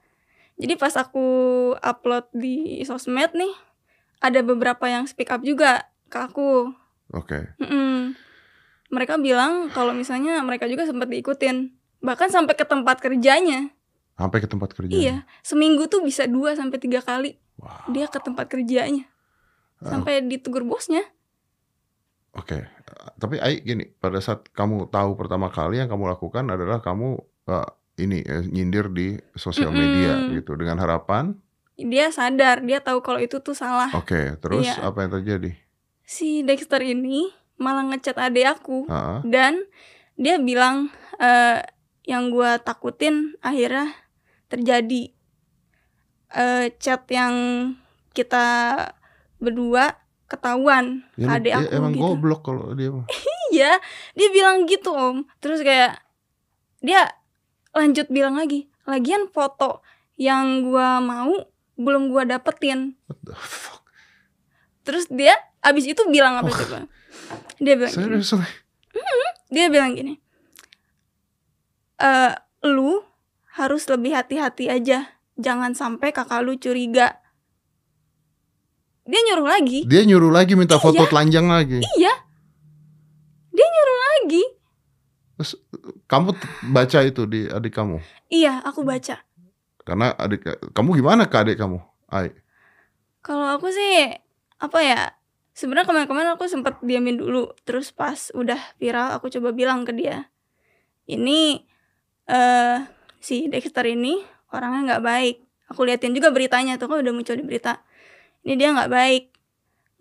Jadi 0.58 0.74
pas 0.78 0.94
aku 0.98 1.26
upload 1.82 2.30
di 2.34 2.82
sosmed 2.86 3.34
nih, 3.34 3.54
ada 4.22 4.40
beberapa 4.46 4.86
yang 4.86 5.10
speak 5.10 5.34
up 5.34 5.42
juga 5.42 5.90
ke 6.14 6.18
aku. 6.18 6.70
Oke. 7.14 7.58
Mm-mm. 7.58 8.14
Mereka 8.94 9.18
bilang 9.18 9.74
kalau 9.74 9.90
misalnya 9.92 10.38
mereka 10.46 10.70
juga 10.70 10.86
sempat 10.86 11.10
diikutin, 11.10 11.74
bahkan 12.00 12.30
sampai 12.30 12.54
ke 12.54 12.62
tempat 12.62 13.02
kerjanya. 13.02 13.74
Sampai 14.14 14.38
ke 14.38 14.46
tempat 14.46 14.70
kerja. 14.72 14.94
Iya, 14.94 15.16
seminggu 15.42 15.90
tuh 15.90 16.06
bisa 16.06 16.30
dua 16.30 16.54
sampai 16.54 16.78
tiga 16.78 17.02
kali 17.02 17.42
Wow. 17.54 17.90
dia 17.90 18.06
ke 18.06 18.18
tempat 18.18 18.50
kerjanya, 18.50 19.06
Ah. 19.82 19.90
sampai 19.94 20.22
ditegur 20.22 20.62
bosnya. 20.62 21.02
Oke. 22.34 22.66
Uh, 22.66 23.10
Tapi 23.18 23.38
Ai 23.38 23.62
gini, 23.62 23.86
pada 23.88 24.18
saat 24.18 24.50
kamu 24.50 24.90
tahu 24.90 25.14
pertama 25.14 25.50
kali 25.50 25.78
yang 25.78 25.90
kamu 25.90 26.10
lakukan 26.10 26.50
adalah 26.50 26.82
kamu 26.82 27.18
uh, 27.46 27.70
ini 27.96 28.26
eh, 28.26 28.42
nyindir 28.46 28.90
di 28.90 29.18
sosial 29.34 29.70
media 29.70 30.18
Mm-mm. 30.18 30.42
gitu 30.42 30.58
dengan 30.58 30.82
harapan. 30.82 31.38
Dia 31.74 32.10
sadar, 32.10 32.62
dia 32.62 32.82
tahu 32.82 33.02
kalau 33.02 33.18
itu 33.18 33.38
tuh 33.38 33.54
salah. 33.54 33.90
Oke, 33.94 34.38
terus 34.38 34.66
Iya. 34.66 34.82
apa 34.82 35.06
yang 35.06 35.12
terjadi? 35.14 35.52
Si 36.04 36.42
Dexter 36.42 36.82
ini 36.82 37.30
malah 37.64 37.88
ngechat 37.88 38.20
adek 38.20 38.60
aku 38.60 38.84
Ah, 38.92 39.24
dan 39.24 39.64
dia 40.20 40.36
bilang 40.38 40.92
eh, 41.18 41.64
yang 42.04 42.28
gua 42.30 42.60
takutin 42.60 43.40
akhirnya 43.40 43.96
terjadi 44.52 45.16
eh, 46.36 46.66
chat 46.78 47.08
yang 47.08 47.34
kita 48.12 48.46
berdua 49.40 49.96
ketahuan 50.28 51.06
ya, 51.16 51.38
adek 51.38 51.52
ya, 51.54 51.60
aku 51.64 51.76
emang 51.78 51.92
gitu. 51.94 52.04
goblok 52.04 52.42
kalau 52.44 52.76
dia. 52.76 52.92
Iya, 53.54 53.78
dia 54.18 54.34
bilang 54.34 54.66
gitu 54.66 54.90
om. 54.90 55.30
Terus 55.38 55.62
kayak 55.62 56.02
dia 56.82 57.06
lanjut 57.70 58.10
bilang 58.10 58.34
lagi, 58.34 58.66
lagian 58.90 59.30
foto 59.30 59.86
yang 60.18 60.66
gua 60.66 60.98
mau 60.98 61.30
belum 61.78 62.10
gua 62.10 62.26
dapetin. 62.26 62.98
What 63.06 63.22
the 63.22 63.38
fuck? 63.38 63.86
Terus 64.82 65.06
dia 65.06 65.38
abis 65.62 65.86
itu 65.86 66.02
bilang 66.10 66.42
apa 66.42 66.50
coba? 66.50 66.90
Dia 67.58 67.74
bilang 67.76 67.92
gini, 67.92 68.04
Seriously? 68.20 68.48
dia 69.48 69.66
bilang 69.68 69.94
gini 69.94 70.14
eh 71.96 72.34
lu 72.64 73.04
harus 73.54 73.86
lebih 73.86 74.12
hati-hati 74.12 74.68
aja 74.68 75.06
jangan 75.36 75.72
sampai 75.72 76.10
kakak 76.10 76.42
lu 76.42 76.56
curiga 76.56 77.22
dia 79.04 79.20
nyuruh 79.22 79.46
lagi 79.46 79.84
Dia 79.84 80.02
nyuruh 80.02 80.32
lagi 80.32 80.56
minta 80.56 80.80
foto 80.80 80.96
Iya. 80.98 81.10
telanjang 81.10 81.46
lagi. 81.46 81.80
iya 81.94 82.14
dia 83.50 83.68
nyuruh 83.68 84.00
lagi 84.02 84.44
Kamu 86.06 86.32
t- 86.32 86.48
baca 86.66 87.00
itu 87.02 87.26
di 87.26 87.46
adik 87.46 87.74
kamu. 87.74 88.00
iya 88.30 88.64
aku 88.64 88.82
baca 88.82 89.20
Karena 89.84 90.16
adik 90.16 90.46
kamu 90.72 90.96
gimana 90.96 91.28
ke 91.28 91.36
adik 91.36 91.60
kamu? 91.60 91.84
Ai. 92.08 92.32
Kalau 93.20 93.52
aku 93.52 93.68
sih 93.68 94.16
apa 94.58 94.80
ya? 94.80 95.12
Sebenarnya 95.54 95.86
kemarin-kemarin 95.86 96.34
aku 96.34 96.50
sempat 96.50 96.82
diamin 96.82 97.22
dulu, 97.22 97.54
terus 97.62 97.94
pas 97.94 98.34
udah 98.34 98.58
viral 98.82 99.14
aku 99.14 99.30
coba 99.30 99.54
bilang 99.54 99.86
ke 99.86 99.94
dia, 99.94 100.26
ini 101.06 101.62
eh 102.26 102.78
si 103.22 103.48
Dexter 103.48 103.86
ini 103.88 104.20
orangnya 104.50 104.98
nggak 104.98 105.04
baik. 105.06 105.38
Aku 105.72 105.86
liatin 105.88 106.12
juga 106.12 106.34
beritanya 106.34 106.76
tuh 106.82 106.90
kan 106.90 107.06
udah 107.06 107.14
muncul 107.14 107.38
di 107.38 107.46
berita. 107.46 107.86
Ini 108.44 108.54
dia 108.60 108.76
nggak 108.76 108.92
baik, 108.92 109.24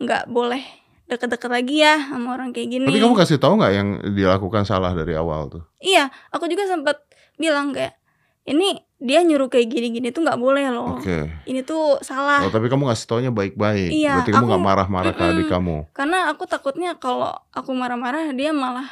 nggak 0.03 0.25
boleh 0.33 0.65
deket-deket 1.07 1.51
lagi 1.53 1.85
ya 1.85 2.11
sama 2.11 2.35
orang 2.35 2.51
kayak 2.51 2.69
gini. 2.73 2.89
Tapi 2.89 2.99
kamu 2.99 3.15
kasih 3.15 3.39
tahu 3.39 3.61
nggak 3.61 3.73
yang 3.77 3.89
dilakukan 4.17 4.65
salah 4.67 4.97
dari 4.97 5.15
awal 5.15 5.53
tuh? 5.53 5.63
Iya, 5.79 6.11
aku 6.35 6.51
juga 6.51 6.67
sempat 6.67 7.05
bilang 7.37 7.71
kayak 7.71 8.02
ini 8.43 8.75
dia 8.97 9.19
nyuruh 9.21 9.47
kayak 9.47 9.67
gini-gini 9.67 10.11
tuh 10.11 10.23
nggak 10.23 10.37
boleh 10.37 10.67
loh. 10.69 10.99
Oke. 10.99 11.27
Ini 11.45 11.63
tuh 11.63 11.99
salah. 12.01 12.43
Oh, 12.43 12.51
tapi 12.51 12.67
kamu 12.67 12.87
ngasih 12.87 13.07
taunya 13.07 13.31
baik-baik. 13.31 13.91
Iya, 13.91 14.19
Berarti 14.19 14.31
kamu 14.31 14.47
nggak 14.47 14.63
marah-marah 14.65 15.13
ke 15.13 15.23
adik 15.25 15.47
kamu. 15.49 15.77
karena 15.91 16.27
aku 16.29 16.45
takutnya 16.45 16.95
kalau 16.97 17.31
aku 17.51 17.71
marah-marah 17.71 18.31
dia 18.31 18.51
malah 18.51 18.87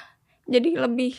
jadi 0.44 0.78
lebih 0.80 1.14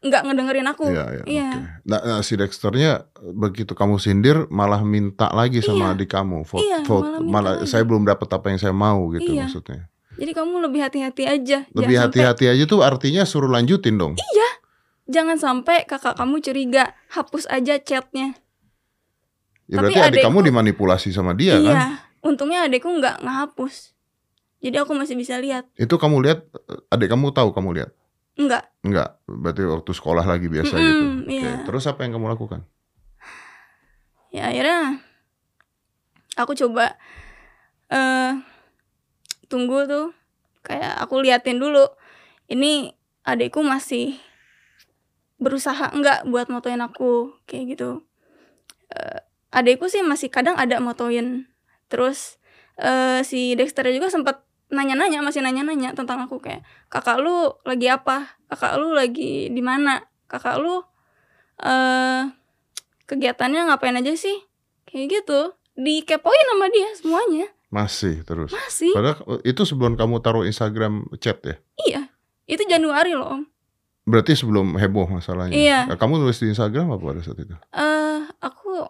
nggak 0.00 0.20
ngedengerin 0.22 0.68
aku 0.68 0.84
Iya, 0.86 1.04
iya. 1.10 1.22
Iya. 1.24 1.48
oke. 1.48 1.60
Nah, 1.88 2.00
nah, 2.04 2.20
si 2.20 2.36
Dexternya 2.36 3.08
begitu 3.32 3.72
kamu 3.72 3.96
sindir 3.96 4.44
malah 4.48 4.84
minta 4.84 5.32
lagi 5.32 5.64
sama 5.64 5.92
Iya. 5.92 5.96
adik 5.96 6.10
kamu. 6.10 6.44
Foto, 6.44 6.60
Iya, 6.60 6.84
malah 6.84 7.08
minta 7.16 7.32
malah 7.32 7.52
lagi. 7.56 7.66
saya 7.66 7.82
belum 7.82 8.04
dapat 8.04 8.28
apa 8.30 8.46
yang 8.48 8.60
saya 8.60 8.74
mau 8.74 9.08
gitu 9.10 9.24
Iya. 9.26 9.48
maksudnya. 9.48 9.88
jadi 10.14 10.30
kamu 10.30 10.62
lebih 10.62 10.78
hati-hati 10.78 11.24
aja 11.26 11.58
Lebih 11.72 11.96
sampai, 11.98 12.22
hati-hati 12.22 12.44
aja 12.46 12.64
tuh 12.64 12.80
artinya 12.80 13.24
suruh 13.24 13.48
lanjutin 13.48 13.96
dong. 13.96 14.14
Jangan 15.06 15.36
sampai 15.36 15.84
kakak 15.84 16.14
kamu 16.14 16.40
curiga 16.40 16.84
hapus 17.08 17.44
aja 17.46 17.76
chatnya 17.78 18.36
Ya 19.64 19.80
Tapi 19.80 19.96
berarti 19.96 19.96
adik 19.96 20.04
adikku- 20.20 20.26
kamu 20.28 20.38
dimanipulasi 20.44 21.08
sama 21.08 21.32
dia 21.32 21.56
iya 21.56 21.72
kan? 21.72 21.78
untungnya 22.20 22.64
adekku 22.64 22.88
nggak 22.90 23.20
ngehapus 23.20 23.96
jadi 24.60 24.80
aku 24.80 24.92
masih 24.92 25.16
bisa 25.16 25.36
lihat 25.36 25.64
Itu 25.74 25.96
kamu 25.96 26.20
lihat 26.20 26.44
adik 26.88 27.08
kamu 27.08 27.32
tahu 27.32 27.52
kamu 27.52 27.70
lihat? 27.76 27.90
nggak 28.34 28.64
Enggak, 28.84 29.16
berarti 29.24 29.64
waktu 29.64 29.90
sekolah 29.90 30.20
lagi 30.20 30.44
biasa 30.44 30.76
Mm-mm, 30.76 30.84
gitu. 30.84 31.04
Oke, 31.24 31.32
iya. 31.40 31.52
Terus 31.64 31.88
apa 31.88 32.04
yang 32.04 32.12
kamu 32.12 32.36
lakukan? 32.36 32.60
ya 34.28 34.52
akhirnya 34.52 35.00
aku 36.34 36.52
coba 36.54 36.98
eh 37.88 38.32
tunggu 39.46 39.86
tuh 39.86 40.12
kayak 40.60 41.00
aku 41.00 41.22
liatin 41.22 41.56
dulu 41.56 41.86
ini 42.50 42.92
adekku 43.22 43.64
masih 43.64 44.18
berusaha 45.44 45.92
enggak 45.92 46.24
buat 46.24 46.48
motoin 46.48 46.80
aku 46.80 47.36
kayak 47.44 47.76
gitu. 47.76 48.02
Eh 48.88 49.20
adekku 49.52 49.86
sih 49.92 50.00
masih 50.00 50.32
kadang 50.32 50.56
ada 50.56 50.80
motoin. 50.80 51.46
Terus 51.92 52.40
eh 52.80 53.20
si 53.22 53.52
Dexter 53.54 53.86
juga 53.92 54.08
sempat 54.08 54.42
nanya-nanya 54.72 55.20
masih 55.20 55.44
nanya-nanya 55.44 55.92
tentang 55.94 56.24
aku 56.24 56.40
kayak 56.40 56.64
kakak 56.88 57.20
lu 57.20 57.52
lagi 57.68 57.86
apa? 57.92 58.40
Kakak 58.48 58.80
lu 58.80 58.96
lagi 58.96 59.52
di 59.52 59.62
mana? 59.62 60.02
Kakak 60.26 60.58
lu 60.58 60.82
eh 61.60 62.32
kegiatannya 63.04 63.68
ngapain 63.68 64.00
aja 64.00 64.16
sih? 64.16 64.40
Kayak 64.88 65.22
gitu. 65.22 65.40
Dikepoin 65.76 66.46
sama 66.48 66.66
dia 66.72 66.88
semuanya. 66.96 67.46
Masih 67.68 68.22
terus. 68.24 68.54
masih. 68.54 68.94
Padahal 68.94 69.42
itu 69.42 69.62
sebelum 69.66 69.98
kamu 69.98 70.22
taruh 70.22 70.46
Instagram 70.46 71.10
chat 71.18 71.42
ya? 71.42 71.56
iya. 71.86 72.02
Itu 72.44 72.62
Januari 72.68 73.16
loh 73.16 73.40
om 73.40 73.53
Berarti 74.04 74.32
sebelum 74.34 74.76
heboh 74.76 75.08
masalahnya. 75.08 75.52
Iya. 75.52 75.80
Nah, 75.88 75.96
Kamu 75.96 76.18
nulis 76.18 76.36
di 76.36 76.48
Instagram 76.48 76.92
apa 76.92 77.02
pada 77.02 77.20
saat 77.20 77.38
itu? 77.38 77.56
eh 77.72 78.20
aku 78.38 78.84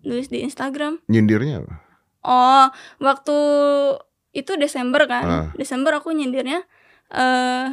nulis 0.00 0.26
di 0.26 0.40
Instagram 0.40 1.02
Nyindirnya 1.06 1.60
apa? 1.60 1.74
oh 2.22 2.66
waktu 2.98 3.36
itu 4.30 4.52
Desember 4.54 5.04
kan 5.04 5.24
Ah. 5.24 5.46
Desember 5.52 5.92
aku 5.92 6.10
nyindirnya 6.10 6.62
eh 7.10 7.66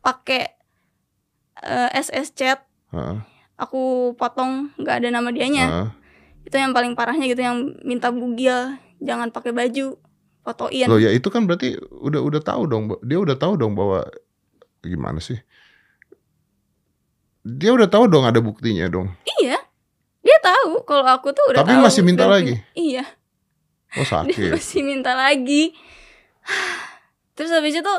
pakai 0.00 0.42
eh, 1.62 1.90
SS 1.94 2.32
chat 2.32 2.58
Heeh, 2.88 3.16
aku 3.54 3.80
potong 4.14 4.72
nggak 4.76 4.96
ada 4.98 5.08
nama 5.10 5.28
dianya 5.28 5.64
heeh. 5.66 5.88
itu 6.44 6.56
yang 6.56 6.72
paling 6.72 6.92
parahnya 6.92 7.26
gitu 7.26 7.40
yang 7.40 7.56
minta 7.82 8.08
bugil 8.08 8.76
jangan 8.98 9.28
pakai 9.28 9.52
baju 9.52 9.96
fotoin 10.42 10.86
Loh 10.86 10.96
ya 10.96 11.10
itu 11.10 11.26
kan 11.26 11.44
berarti 11.44 11.74
udah 11.90 12.20
udah 12.22 12.40
tahu 12.40 12.62
dong, 12.64 12.84
dia 13.00 13.18
udah 13.18 13.34
tahu 13.34 13.56
dong 13.56 13.72
bahwa 13.72 14.06
gimana 14.80 15.18
sih? 15.18 15.36
Dia 17.48 17.70
udah 17.70 17.86
tahu 17.86 18.04
dong 18.06 18.24
ada 18.24 18.38
buktinya 18.38 18.86
dong. 18.86 19.14
iya 19.36 19.54
dia 20.18 20.38
tahu 20.40 20.82
kalau 20.82 21.06
aku 21.06 21.30
tuh 21.30 21.44
udah 21.48 21.62
Tapi 21.62 21.72
tahu 21.72 21.84
masih 21.84 22.02
minta 22.02 22.26
lagi? 22.26 22.58
iya 22.74 23.06
Oh 23.94 24.02
dia 24.02 24.10
sakit. 24.26 24.50
masih 24.52 24.82
minta 24.82 25.14
lagi 25.14 25.70
terus 27.32 27.50
habis 27.50 27.74
itu 27.74 27.94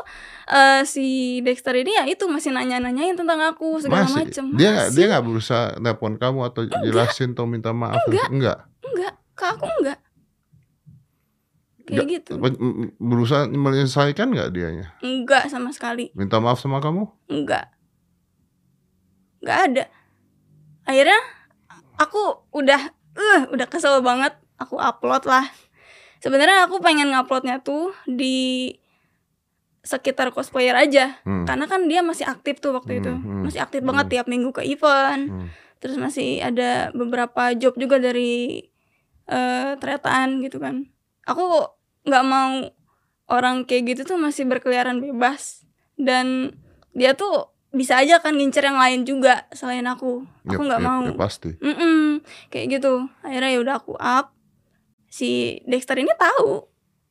eh, 0.46 0.82
si 0.84 1.06
Dexter 1.40 1.72
ini 1.72 1.94
ya 1.94 2.04
itu 2.04 2.26
masih 2.26 2.50
nanya-nanyain 2.50 3.14
tentang 3.14 3.38
aku 3.40 3.78
segala 3.78 4.04
Masih. 4.04 4.16
macem 4.18 4.44
Dia 4.52 4.68
nggak 4.68 4.86
dia 4.86 4.92
Masih. 4.92 5.06
nggak 5.08 5.24
berusaha 5.24 5.64
telepon 5.74 6.12
kamu 6.14 6.38
atau 6.44 6.62
jelasin 6.66 7.30
atau 7.32 7.46
minta 7.46 7.70
maaf. 7.70 8.02
Enggak. 8.04 8.28
Enggak. 8.28 8.58
enggak 8.82 9.14
ke 9.32 9.44
aku 9.46 9.66
enggak 9.78 9.98
kayak 11.80 11.94
Enggak. 11.94 12.06
gitu 12.12 12.32
Apa, 12.34 12.48
m- 12.52 12.92
Berusaha 12.98 13.42
menyelesaikan 13.46 14.28
nggak 14.28 14.50
dianya? 14.50 14.86
enggak 15.00 15.46
sama 15.46 15.70
sekali 15.70 16.10
Minta 16.12 16.36
maaf 16.36 16.58
sama 16.58 16.78
kamu? 16.78 17.08
enggak 17.26 17.72
enggak 19.48 19.60
ada. 19.72 19.84
Akhirnya 20.84 21.20
aku 21.96 22.44
udah 22.52 22.92
eh 23.16 23.40
udah 23.48 23.66
kesel 23.72 24.04
banget. 24.04 24.36
Aku 24.60 24.76
upload 24.76 25.24
lah. 25.24 25.48
Sebenarnya 26.20 26.68
aku 26.68 26.84
pengen 26.84 27.08
nguploadnya 27.08 27.64
tuh 27.64 27.96
di 28.04 28.76
sekitar 29.80 30.28
cosplayer 30.36 30.76
aja. 30.76 31.16
Hmm. 31.24 31.48
karena 31.48 31.64
kan 31.64 31.88
dia 31.88 32.04
masih 32.04 32.28
aktif 32.28 32.60
tuh 32.60 32.76
waktu 32.76 33.00
itu. 33.00 33.08
Hmm, 33.08 33.24
hmm, 33.24 33.42
masih 33.48 33.64
aktif 33.64 33.80
banget 33.80 34.04
hmm. 34.04 34.12
tiap 34.12 34.26
minggu 34.28 34.52
ke 34.52 34.62
event. 34.68 35.32
Hmm. 35.32 35.48
terus 35.78 35.94
masih 35.94 36.42
ada 36.42 36.90
beberapa 36.90 37.54
job 37.54 37.78
juga 37.78 38.02
dari 38.02 38.66
eh 39.30 39.72
teretaan 39.78 40.42
gitu 40.44 40.60
kan. 40.60 40.90
Aku 41.24 41.70
nggak 42.04 42.24
mau 42.26 42.66
orang 43.30 43.62
kayak 43.64 43.94
gitu 43.94 44.12
tuh 44.12 44.18
masih 44.20 44.44
berkeliaran 44.44 45.00
bebas. 45.00 45.64
Dan 45.94 46.52
dia 46.92 47.14
tuh 47.14 47.57
bisa 47.68 48.00
aja 48.00 48.16
kan 48.24 48.32
ngincer 48.32 48.64
yang 48.64 48.80
lain 48.80 49.04
juga 49.04 49.44
selain 49.52 49.84
aku. 49.84 50.24
Aku 50.48 50.60
nggak 50.64 50.80
yap, 50.80 50.88
mau. 50.88 51.02
yap, 51.04 51.20
pasti. 51.20 51.52
Mm-mm, 51.60 52.24
kayak 52.48 52.80
gitu. 52.80 53.04
Akhirnya 53.20 53.50
ya 53.52 53.60
udah 53.60 53.74
aku 53.76 53.92
up. 54.00 54.32
Si 55.08 55.60
Dexter 55.68 56.00
ini 56.00 56.12
tahu. 56.16 56.64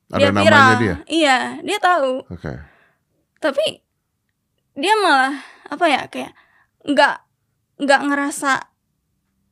Ada 0.07 0.17
dia 0.17 0.27
namanya 0.31 0.43
viral. 0.47 0.69
dia. 0.79 0.95
iya 1.11 1.37
dia 1.61 1.77
tahu. 1.83 2.23
Oke. 2.31 2.53
tapi 3.37 3.85
dia 4.73 4.97
malah 4.97 5.37
apa 5.69 5.85
ya 5.85 6.01
kayak 6.09 6.33
nggak 6.87 7.15
nggak 7.85 8.01
ngerasa 8.09 8.65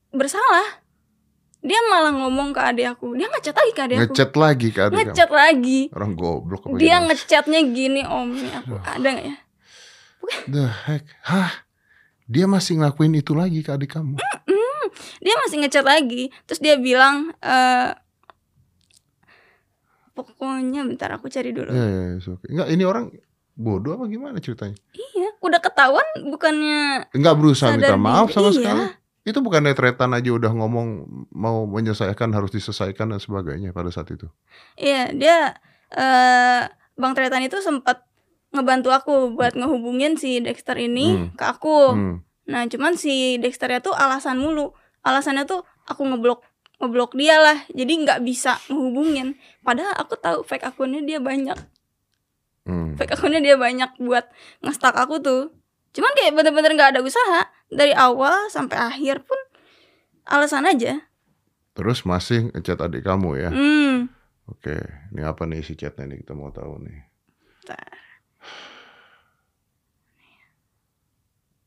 bersalah. 0.09 0.81
Dia 1.65 1.81
malah 1.89 2.13
ngomong 2.13 2.53
ke 2.53 2.61
adik 2.61 2.97
aku. 2.97 3.17
Dia 3.17 3.25
ngechat 3.29 3.57
lagi 3.57 3.71
ke 3.73 3.81
adik 3.85 3.97
aku. 3.97 4.01
Ngechat 4.13 4.31
lagi 4.37 4.67
ke 4.69 4.79
adik 4.85 4.95
ngechat 4.97 5.29
lagi. 5.33 5.79
Orang 5.93 6.13
goblok 6.17 6.65
apa 6.65 6.77
dia 6.77 6.97
gimana? 6.97 7.05
ngechatnya 7.13 7.59
gini 7.69 8.01
om. 8.05 8.29
Aku 8.33 8.73
ada 8.81 9.07
nggak 9.11 9.25
ya 9.25 9.35
The 10.45 10.65
heck? 10.85 11.03
Hah? 11.23 11.65
Dia 12.25 12.45
masih 12.45 12.77
ngelakuin 12.77 13.13
itu 13.13 13.31
lagi 13.31 13.59
ke 13.59 13.69
adik 13.69 13.93
kamu? 13.93 14.17
dia 15.19 15.35
masih 15.43 15.59
ngechat 15.59 15.83
lagi 15.83 16.31
terus 16.45 16.57
dia 16.57 16.79
bilang 16.79 17.35
eh 17.41 17.91
pokoknya 20.15 20.87
bentar 20.87 21.11
aku 21.11 21.27
cari 21.27 21.51
dulu 21.51 21.67
Ya, 21.67 21.83
ya, 21.83 22.03
ya, 22.15 22.19
oke. 22.23 22.45
Enggak, 22.47 22.67
ini 22.71 22.83
orang 22.83 23.05
bodoh 23.55 23.95
apa 23.95 24.07
gimana 24.07 24.39
ceritanya? 24.39 24.75
iya 24.93 25.31
udah 25.39 25.59
ketahuan 25.59 26.07
bukannya 26.27 27.07
Enggak 27.11 27.35
berusaha 27.35 27.71
minta 27.71 27.95
maaf 27.95 28.31
sama 28.31 28.51
Iya. 28.51 28.55
sekali. 28.55 28.83
Itu 29.25 29.41
bukan 29.41 29.65
retretan 29.65 30.13
aja 30.13 30.29
udah 30.29 30.51
ngomong 30.53 30.87
mau 31.33 31.65
menyelesaikan 31.65 32.29
harus 32.29 32.53
diselesaikan 32.53 33.09
dan 33.09 33.19
sebagainya 33.19 33.73
pada 33.73 33.89
saat 33.89 34.07
itu. 34.11 34.29
Iya, 34.77 35.11
dia 35.11 35.37
eh 35.91 36.61
Bang 36.93 37.11
Tretan 37.11 37.41
itu 37.41 37.57
sempat 37.59 38.05
ngebantu 38.55 38.89
aku 38.89 39.13
buat 39.31 39.53
ngehubungin 39.53 40.15
si 40.15 40.39
Dexter 40.39 40.75
ini 40.77 41.11
Hmm. 41.11 41.27
ke 41.33 41.43
aku. 41.45 41.77
Hmm. 41.91 42.15
Nah, 42.45 42.63
cuman 42.65 42.95
si 42.95 43.35
Dexternya 43.35 43.79
tuh 43.79 43.91
alasan 43.91 44.37
mulu. 44.37 44.71
Alasannya 45.01 45.43
tuh 45.43 45.61
aku 45.85 46.01
ngeblok 46.03 46.41
ngeblok 46.75 47.13
dia 47.13 47.37
lah. 47.37 47.61
Jadi 47.69 47.93
nggak 48.01 48.19
bisa 48.21 48.57
ngehubungin. 48.65 49.35
Padahal 49.61 49.93
aku 49.95 50.15
tahu 50.15 50.41
fake 50.41 50.65
akunnya 50.65 50.99
dia 50.99 51.19
banyak. 51.19 51.57
Hmm. 52.65 52.97
fake 52.97 53.13
akunnya 53.13 53.37
dia 53.37 53.53
banyak 53.55 53.93
buat 53.99 54.25
ngestak 54.59 54.97
aku 54.97 55.21
tuh 55.21 55.53
cuman 55.93 56.11
kayak 56.11 56.33
bener-bener 56.33 56.73
nggak 56.73 56.97
ada 56.97 57.01
usaha 57.05 57.45
dari 57.69 57.93
awal 57.93 58.49
sampai 58.49 58.73
akhir 58.73 59.21
pun 59.21 59.37
alasan 60.25 60.65
aja 60.65 61.05
Terus 61.71 62.01
masih 62.03 62.49
ngechat 62.49 62.81
adik 62.81 63.05
kamu 63.05 63.37
ya? 63.37 63.49
hmm 63.53 64.09
Oke, 64.45 64.81
ini 65.09 65.21
apa 65.21 65.45
nih 65.45 65.61
isi 65.61 65.73
chatnya 65.73 66.05
nih 66.07 66.21
kita 66.21 66.33
mau 66.33 66.49
tahu 66.49 66.81
nih. 66.81 67.05
Bentar. 67.61 67.97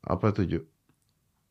Apa 0.03 0.33
tuh 0.33 0.45
Ju? 0.45 0.61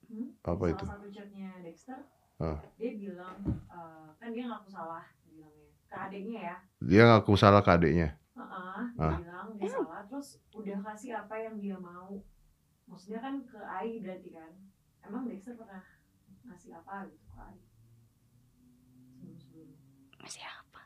Hmm? 0.08 0.34
Apa 0.42 0.66
Salah 0.66 0.74
itu? 0.74 0.86
satu 0.86 1.08
chatnya 1.12 1.50
Dexter, 1.62 2.00
Ah. 2.38 2.58
dia 2.76 2.92
bilang 2.96 3.38
eh, 3.68 4.08
kan 4.16 4.30
dia 4.30 4.46
ngaku 4.46 4.70
salah 4.70 5.02
bilangnya 5.26 5.70
ke 5.84 5.96
adiknya 5.96 6.40
ya. 6.44 6.56
Dia 6.80 7.02
ngaku 7.08 7.34
salah 7.34 7.62
ke 7.62 7.72
adiknya. 7.72 8.14
Heeh, 8.34 8.82
dia 8.94 9.04
Ah. 9.04 9.18
bilang 9.20 9.48
dia 9.54 9.70
salah 9.70 10.02
terus 10.06 10.28
udah 10.52 10.78
kasih 10.84 11.12
apa 11.18 11.36
yang 11.36 11.58
dia 11.58 11.78
mau. 11.78 12.18
Maksudnya 12.88 13.20
kan 13.20 13.44
ke 13.44 13.60
Ai 13.60 14.00
berarti 14.00 14.30
kan. 14.32 14.52
Emang 15.04 15.28
Dexter 15.28 15.54
pernah 15.54 15.84
ngasih 16.46 16.72
apa 16.74 17.06
gitu 17.06 17.26
ke 17.28 17.38
Ai? 17.38 17.58
Sebelum-sebelumnya. 19.12 19.78
masih 20.18 20.44
apa 20.44 20.82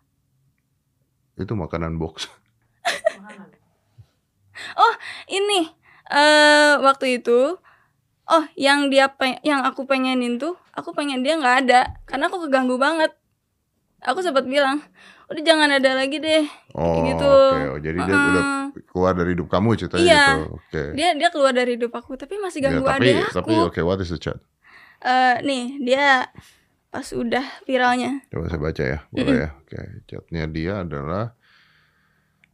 Itu 1.36 1.54
makanan 1.54 1.96
box. 1.98 2.28
Makanan. 3.16 3.50
Ini 5.28 5.70
eh 6.08 6.74
waktu 6.80 7.18
itu 7.18 7.56
oh 8.28 8.44
yang 8.56 8.88
dia 8.88 9.08
peng- 9.10 9.40
yang 9.42 9.64
aku 9.64 9.84
pengenin 9.84 10.36
tuh 10.36 10.56
aku 10.72 10.92
pengen 10.92 11.24
dia 11.24 11.36
nggak 11.36 11.68
ada 11.68 11.82
karena 12.04 12.28
aku 12.28 12.48
keganggu 12.48 12.76
banget 12.76 13.12
aku 14.00 14.20
sempat 14.20 14.44
bilang 14.44 14.84
udah 15.28 15.42
jangan 15.42 15.72
ada 15.72 15.96
lagi 15.96 16.20
deh 16.20 16.44
Oh, 16.72 17.04
gitu. 17.04 17.28
oke. 17.28 17.60
Oh, 17.72 17.80
jadi 17.80 18.00
dia 18.00 18.16
Heeh. 18.16 18.28
udah 18.32 18.44
keluar 18.88 19.14
dari 19.16 19.36
hidup 19.36 19.48
kamu 19.48 19.76
ceritanya 19.76 20.04
Iya. 20.04 20.16
gitu. 20.20 20.36
Oke. 20.56 20.84
dia 20.96 21.10
dia 21.16 21.30
keluar 21.32 21.52
dari 21.52 21.76
hidup 21.76 21.92
aku 21.92 22.16
tapi 22.16 22.36
masih 22.36 22.60
Ya, 22.60 22.72
ganggu 22.72 22.88
tapi 22.88 23.12
adek 23.12 23.16
aku 23.28 23.36
tapi 23.36 23.54
oke, 23.56 23.80
what 23.84 24.00
is 24.00 24.12
the 24.12 24.20
chat? 24.20 24.40
Eh, 25.02 25.36
nih 25.42 25.64
dia 25.80 26.28
pas 26.92 27.08
udah 27.08 27.44
viralnya 27.64 28.20
Coba 28.28 28.48
saya 28.48 28.60
baca 28.60 28.84
ya, 28.84 29.00
boleh 29.08 29.36
ya. 29.40 29.50
Oke, 29.60 29.80
chatnya 30.06 30.44
dia 30.48 30.74
adalah 30.84 31.36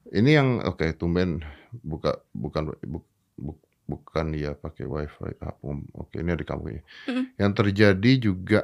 ini 0.10 0.32
yang 0.32 0.62
oke 0.62 0.86
tumben 0.94 1.42
buka 1.78 2.12
bukan 2.32 2.62
bu, 2.82 3.00
bu- 3.36 3.62
bukan 3.86 4.26
dia 4.32 4.52
pakai 4.54 4.84
wifi 4.84 5.36
apum. 5.40 5.88
Oke, 5.94 6.20
ini 6.20 6.30
ada 6.30 6.42
kamu 6.42 6.66
ya. 6.70 6.82
Mm. 7.08 7.26
Yang 7.38 7.52
terjadi 7.56 8.12
juga 8.22 8.60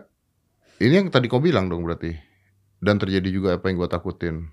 ini 0.78 0.94
yang 0.98 1.08
tadi 1.08 1.26
kau 1.26 1.40
bilang 1.40 1.68
dong 1.68 1.82
berarti. 1.82 2.12
Dan 2.78 2.98
terjadi 2.98 3.30
juga 3.30 3.50
apa 3.56 3.68
yang 3.68 3.78
gue 3.78 3.88
takutin. 3.88 4.52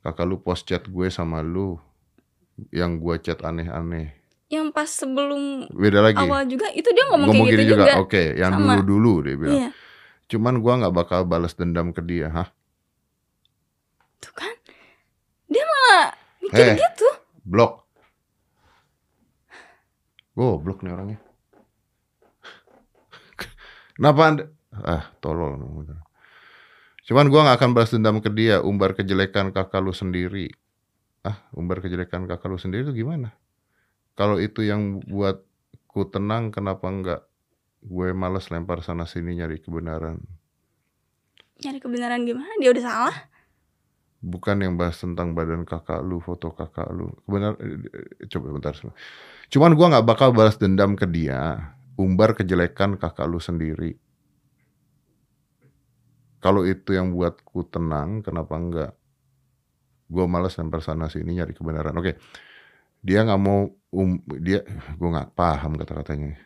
Kakak 0.00 0.24
lu 0.24 0.36
post 0.36 0.64
chat 0.64 0.82
gue 0.82 1.06
sama 1.08 1.38
lu 1.38 1.78
yang 2.68 2.96
gue 2.96 3.14
chat 3.18 3.38
aneh-aneh. 3.40 4.18
yang 4.48 4.68
pas 4.68 4.84
sebelum 4.84 5.70
Beda 5.70 6.02
lagi. 6.02 6.18
awal 6.18 6.42
juga 6.44 6.66
itu 6.70 6.90
dia 6.90 7.06
ngomong, 7.06 7.30
Ngomong 7.30 7.46
kayak 7.46 7.54
gitu 7.60 7.70
juga, 7.70 8.02
Oke, 8.02 8.34
yang 8.34 8.50
Sama. 8.50 8.82
dulu-dulu 8.82 9.12
dia 9.22 9.34
bilang. 9.36 9.54
iya 9.56 9.68
Cuman 10.26 10.58
gua 10.58 10.72
nggak 10.76 10.90
bakal 10.92 11.20
balas 11.22 11.54
dendam 11.54 11.90
ke 11.90 12.02
dia, 12.02 12.26
hah? 12.28 12.50
tuh 14.18 14.32
kan 14.32 14.50
dia 15.46 15.62
malah 15.62 16.06
mikir 16.40 16.66
Eh. 16.66 16.76
gitu 16.76 17.08
Blok. 17.50 17.82
Goblok 20.38 20.86
nih 20.86 20.94
orangnya. 20.94 21.18
Kenapa 23.98 24.20
anda? 24.22 24.44
Ah, 24.70 25.10
tolol. 25.18 25.58
Cuman 27.02 27.26
gua 27.26 27.50
nggak 27.50 27.58
akan 27.58 27.70
balas 27.74 27.90
dendam 27.90 28.22
ke 28.22 28.30
dia, 28.30 28.62
umbar 28.62 28.94
kejelekan 28.94 29.50
kakak 29.50 29.82
lu 29.82 29.90
sendiri. 29.90 30.54
Ah, 31.26 31.42
umbar 31.50 31.82
kejelekan 31.82 32.30
kakak 32.30 32.46
lu 32.46 32.56
sendiri 32.56 32.86
itu 32.86 33.02
gimana? 33.02 33.34
Kalau 34.14 34.38
itu 34.38 34.62
yang 34.62 35.02
buat 35.02 35.42
ku 35.90 36.06
tenang, 36.06 36.54
kenapa 36.54 36.86
enggak? 36.86 37.26
Gue 37.82 38.14
males 38.14 38.46
lempar 38.48 38.86
sana 38.86 39.10
sini 39.10 39.42
nyari 39.42 39.58
kebenaran. 39.58 40.22
nyari 41.60 41.76
kebenaran 41.76 42.24
gimana 42.24 42.48
dia 42.56 42.72
udah 42.72 42.84
salah 42.84 43.16
bukan 44.20 44.60
yang 44.60 44.76
bahas 44.76 45.00
tentang 45.00 45.32
badan 45.32 45.64
kakak 45.64 46.04
lu, 46.04 46.20
foto 46.20 46.52
kakak 46.52 46.92
lu. 46.92 47.08
Benar, 47.24 47.56
eh, 47.60 48.28
coba 48.28 48.52
bentar. 48.52 48.76
Cuman 49.48 49.72
gua 49.72 49.86
nggak 49.96 50.06
bakal 50.06 50.28
balas 50.36 50.60
dendam 50.60 50.94
ke 50.94 51.08
dia, 51.08 51.72
umbar 51.96 52.36
kejelekan 52.36 53.00
kakak 53.00 53.26
lu 53.26 53.40
sendiri. 53.40 53.96
Kalau 56.40 56.64
itu 56.64 56.96
yang 56.96 57.12
buatku 57.12 57.68
tenang, 57.68 58.24
kenapa 58.24 58.54
enggak? 58.56 58.92
Gua 60.08 60.24
malas 60.28 60.56
lempar 60.56 60.80
sana 60.84 61.08
sini 61.08 61.36
nyari 61.36 61.52
kebenaran. 61.56 61.96
Oke, 61.96 62.16
dia 63.00 63.24
nggak 63.24 63.40
mau, 63.40 63.72
um, 63.92 64.20
dia, 64.40 64.64
gua 65.00 65.20
nggak 65.20 65.30
paham 65.36 65.80
kata-katanya. 65.80 66.36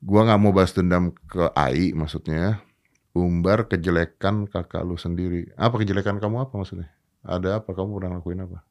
Gua 0.00 0.24
nggak 0.24 0.40
mau 0.40 0.52
balas 0.56 0.72
dendam 0.72 1.12
ke 1.28 1.52
Ai, 1.52 1.92
maksudnya 1.92 2.64
umbar 3.12 3.66
kejelekan 3.66 4.44
kakak 4.46 4.82
lu 4.82 4.96
sendiri. 4.96 5.52
Apa 5.54 5.76
kejelekan 5.76 6.16
kamu 6.16 6.42
apa 6.42 6.54
maksudnya? 6.54 6.88
Ada 7.20 7.60
apa? 7.60 7.70
Kamu 7.70 7.92
pernah 7.92 8.18
lakuin 8.18 8.40
apa? 8.40 8.64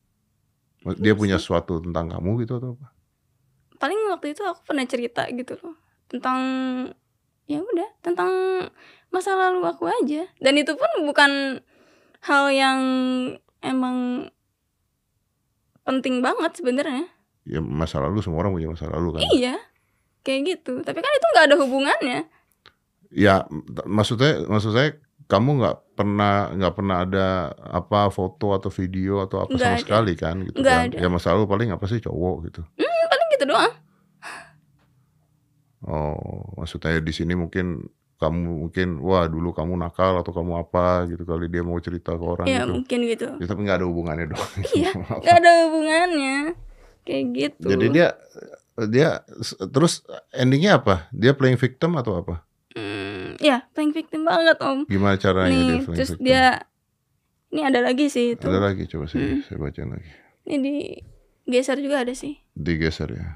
Dia 0.98 1.14
punya 1.14 1.38
sesuatu 1.38 1.78
tentang 1.78 2.10
kamu 2.10 2.42
gitu 2.42 2.58
atau 2.58 2.74
apa? 2.74 2.90
paling 3.74 3.98
waktu 4.14 4.38
itu 4.38 4.46
aku 4.46 4.62
pernah 4.62 4.86
cerita 4.86 5.26
gitu 5.26 5.58
loh 5.58 5.74
tentang 6.06 6.38
ya 7.50 7.58
udah 7.58 7.90
tentang 7.98 8.30
masa 9.10 9.34
lalu 9.34 9.66
aku 9.66 9.90
aja 9.90 10.30
dan 10.38 10.54
itu 10.54 10.78
pun 10.78 10.86
bukan 11.02 11.66
hal 12.22 12.54
yang 12.54 12.78
emang 13.58 14.30
penting 15.82 16.22
banget 16.22 16.54
sebenarnya 16.54 17.10
Ya 17.42 17.58
masa 17.58 17.98
lalu 17.98 18.22
semua 18.22 18.46
orang 18.46 18.54
punya 18.54 18.70
masa 18.70 18.86
lalu 18.86 19.18
kan. 19.18 19.22
iya 19.34 19.58
kayak 20.22 20.42
gitu 20.46 20.86
tapi 20.86 21.02
kan 21.02 21.10
itu 21.10 21.28
nggak 21.34 21.46
ada 21.50 21.58
hubungannya 21.58 22.20
Ya 23.12 23.44
maksudnya 23.84 24.44
maksud 24.44 24.72
saya 24.72 24.96
kamu 25.28 25.60
nggak 25.60 25.78
pernah 25.94 26.50
nggak 26.50 26.74
pernah 26.74 26.98
ada 27.02 27.28
apa 27.62 28.08
foto 28.08 28.52
atau 28.52 28.68
video 28.68 29.20
atau 29.22 29.44
apa 29.44 29.52
Nggak 29.52 29.62
sama 29.62 29.76
ada. 29.76 29.84
sekali 29.84 30.14
kan 30.16 30.36
gitu 30.42 30.58
Nggak 30.60 30.76
kan. 30.76 30.88
ada. 30.90 30.98
Ya 30.98 31.08
masa 31.08 31.32
lalu 31.32 31.46
paling 31.46 31.70
apa 31.70 31.86
sih 31.86 32.00
cowok 32.00 32.36
gitu. 32.48 32.62
paling 33.08 33.28
gitu 33.32 33.46
doang 33.46 33.74
Oh, 35.82 36.46
maksudnya 36.56 37.02
di 37.02 37.10
sini 37.10 37.34
mungkin 37.34 37.82
kamu 38.22 38.70
mungkin 38.70 39.02
wah 39.02 39.26
dulu 39.26 39.50
kamu 39.50 39.74
nakal 39.76 40.14
atau 40.16 40.30
kamu 40.30 40.62
apa 40.62 41.10
gitu 41.10 41.26
kali 41.26 41.50
dia 41.50 41.66
mau 41.66 41.74
cerita 41.82 42.14
ke 42.14 42.22
orang 42.22 42.46
ya 42.46 42.62
gitu. 42.62 42.74
mungkin 42.78 43.00
gitu 43.10 43.28
Ya, 43.42 43.46
tapi 43.50 43.60
nggak 43.66 43.78
ada 43.82 43.88
hubungannya 43.90 44.26
dong. 44.30 44.46
Iya, 44.78 44.94
nggak 45.26 45.36
ada 45.36 45.52
hubungannya 45.66 46.38
kayak 47.02 47.24
gitu 47.34 47.66
Jadi 47.66 47.86
dia 47.90 48.08
dia 48.88 49.10
terus 49.68 50.06
endingnya 50.30 50.78
apa? 50.78 51.10
Dia 51.10 51.34
playing 51.34 51.58
victim 51.58 51.98
atau 51.98 52.14
apa? 52.16 52.46
Ya 53.42 53.66
playing 53.74 53.92
victim 53.92 54.22
banget 54.24 54.62
om 54.62 54.86
Gimana 54.86 55.18
caranya 55.18 55.50
dia 55.50 55.58
nih 55.58 55.66
playing 55.82 55.98
terus 55.98 56.10
victim? 56.14 56.24
dia 56.24 56.44
ini 57.50 57.62
ada 57.62 57.80
lagi 57.82 58.06
sih 58.08 58.26
itu 58.34 58.46
Ada 58.46 58.60
lagi 58.62 58.84
coba 58.86 59.06
sih 59.06 59.18
Hmm. 59.18 59.42
saya 59.44 59.58
bacain 59.58 59.90
lagi. 59.90 60.10
ini 60.44 60.58
di 60.62 60.76
geser 61.52 61.78
juga 61.78 62.02
ada 62.02 62.14
sih 62.14 62.38
Digeser 62.52 63.10
ya. 63.12 63.28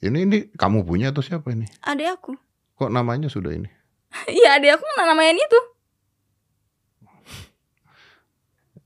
Ini 0.00 0.18
ini 0.22 0.38
kamu 0.50 0.82
punya 0.82 1.10
atau 1.10 1.20
siapa 1.20 1.50
ini? 1.50 1.66
adek 1.80 2.08
aku 2.14 2.32
Kok 2.74 2.88
namanya 2.88 3.26
sudah 3.26 3.50
ini? 3.50 3.66
iya 4.32 4.54
adek 4.54 4.76
aku 4.76 4.84
namanya 4.98 5.34
itu 5.34 5.60